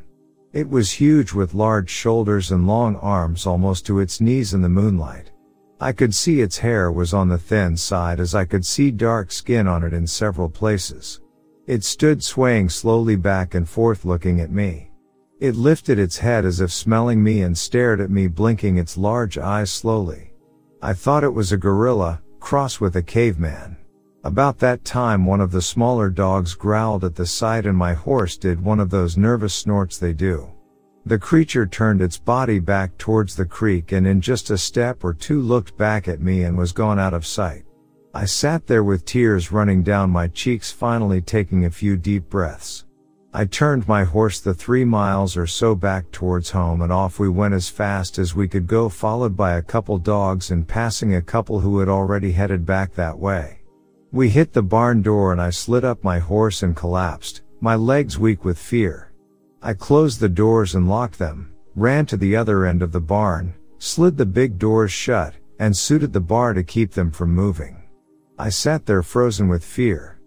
[0.55, 4.71] It was huge with large shoulders and long arms almost to its knees in the
[4.71, 5.31] moonlight.
[5.79, 9.31] I could see its hair was on the thin side as I could see dark
[9.31, 11.21] skin on it in several places.
[11.67, 14.91] It stood swaying slowly back and forth looking at me.
[15.39, 19.37] It lifted its head as if smelling me and stared at me blinking its large
[19.37, 20.33] eyes slowly.
[20.81, 23.77] I thought it was a gorilla, cross with a caveman.
[24.27, 28.37] About that time one of the smaller dogs growled at the sight and my horse
[28.37, 30.51] did one of those nervous snorts they do.
[31.05, 35.15] The creature turned its body back towards the creek and in just a step or
[35.15, 37.67] two looked back at me and was gone out of sight.
[38.15, 42.85] I sat there with tears running down my cheeks finally taking a few deep breaths.
[43.33, 47.29] I turned my horse the three miles or so back towards home and off we
[47.29, 51.23] went as fast as we could go followed by a couple dogs and passing a
[51.23, 53.56] couple who had already headed back that way.
[54.17, 58.19] We hit the barn door and I slid up my horse and collapsed, my legs
[58.19, 59.13] weak with fear.
[59.61, 63.53] I closed the doors and locked them, ran to the other end of the barn,
[63.77, 67.83] slid the big doors shut, and suited the bar to keep them from moving.
[68.39, 70.19] I sat there frozen with fear.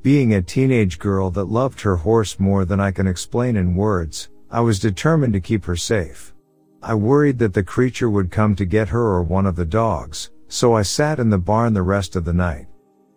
[0.00, 4.30] Being a teenage girl that loved her horse more than I can explain in words,
[4.50, 6.32] I was determined to keep her safe.
[6.82, 10.30] I worried that the creature would come to get her or one of the dogs,
[10.48, 12.68] so I sat in the barn the rest of the night.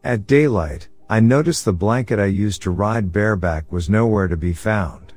[0.07, 4.53] At daylight, I noticed the blanket I used to ride bareback was nowhere to be
[4.53, 5.11] found.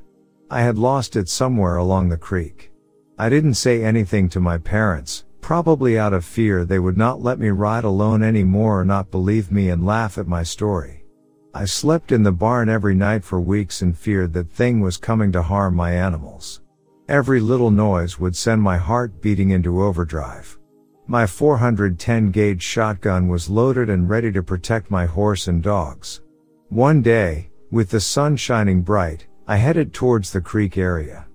[0.49, 2.73] I had lost it somewhere along the creek.
[3.17, 7.39] I didn't say anything to my parents, probably out of fear they would not let
[7.39, 11.05] me ride alone anymore or not believe me and laugh at my story.
[11.53, 15.31] I slept in the barn every night for weeks and feared that thing was coming
[15.31, 16.59] to harm my animals.
[17.07, 20.59] Every little noise would send my heart beating into overdrive.
[21.11, 26.21] My 410 gauge shotgun was loaded and ready to protect my horse and dogs.
[26.69, 31.27] One day, with the sun shining bright, I headed towards the creek area.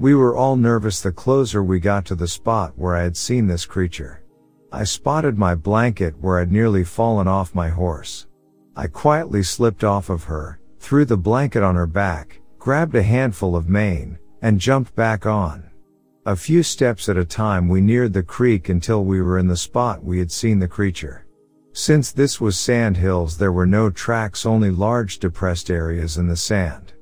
[0.00, 3.46] We were all nervous the closer we got to the spot where I had seen
[3.46, 4.24] this creature.
[4.72, 8.26] I spotted my blanket where I'd nearly fallen off my horse.
[8.74, 13.54] I quietly slipped off of her, threw the blanket on her back, grabbed a handful
[13.54, 15.69] of mane, and jumped back on.
[16.26, 19.56] A few steps at a time we neared the creek until we were in the
[19.56, 21.24] spot we had seen the creature.
[21.72, 26.36] Since this was sand hills there were no tracks only large depressed areas in the
[26.36, 26.92] sand.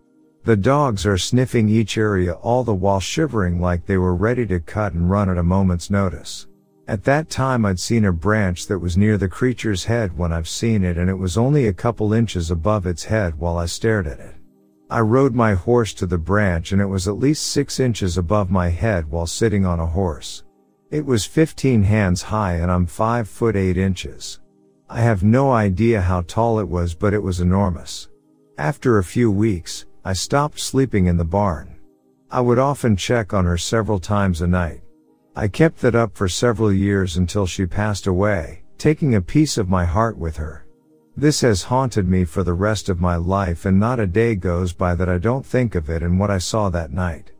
[0.44, 4.60] The dogs are sniffing each area all the while shivering like they were ready to
[4.60, 6.46] cut and run at a moment's notice.
[6.86, 10.48] At that time I'd seen a branch that was near the creature's head when I've
[10.48, 14.06] seen it and it was only a couple inches above its head while I stared
[14.06, 14.36] at it.
[14.90, 18.50] I rode my horse to the branch and it was at least six inches above
[18.50, 20.44] my head while sitting on a horse.
[20.90, 24.40] It was 15 hands high and I'm 5 foot 8 inches.
[24.88, 28.08] I have no idea how tall it was but it was enormous.
[28.56, 31.78] After a few weeks, I stopped sleeping in the barn.
[32.30, 34.80] I would often check on her several times a night.
[35.36, 39.68] I kept that up for several years until she passed away, taking a piece of
[39.68, 40.66] my heart with her.
[41.18, 44.72] This has haunted me for the rest of my life and not a day goes
[44.72, 47.32] by that I don't think of it and what I saw that night.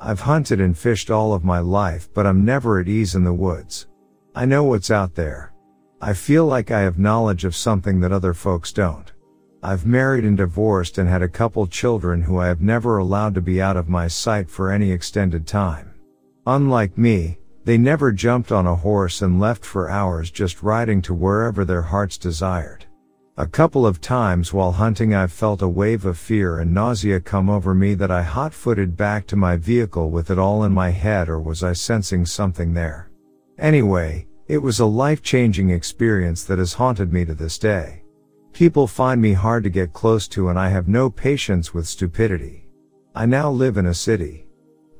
[0.00, 3.34] I've hunted and fished all of my life, but I'm never at ease in the
[3.34, 3.88] woods.
[4.34, 5.52] I know what's out there.
[6.00, 9.12] I feel like I have knowledge of something that other folks don't.
[9.62, 13.42] I've married and divorced and had a couple children who I have never allowed to
[13.42, 15.92] be out of my sight for any extended time.
[16.46, 17.36] Unlike me,
[17.66, 21.82] they never jumped on a horse and left for hours just riding to wherever their
[21.82, 22.85] hearts desired.
[23.38, 27.50] A couple of times while hunting I've felt a wave of fear and nausea come
[27.50, 31.28] over me that I hot-footed back to my vehicle with it all in my head
[31.28, 33.10] or was I sensing something there?
[33.58, 38.04] Anyway, it was a life-changing experience that has haunted me to this day.
[38.54, 42.70] People find me hard to get close to and I have no patience with stupidity.
[43.14, 44.46] I now live in a city.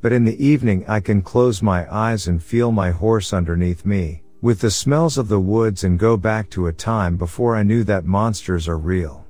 [0.03, 4.25] But in the evening I can close my eyes and feel my horse underneath me,
[4.41, 7.85] with the smells of the woods and go back to a time before I knew
[7.85, 9.25] that monsters are real.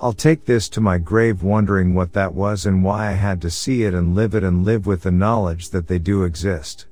[0.00, 3.50] I'll take this to my grave wondering what that was and why I had to
[3.50, 6.86] see it and live it and live with the knowledge that they do exist.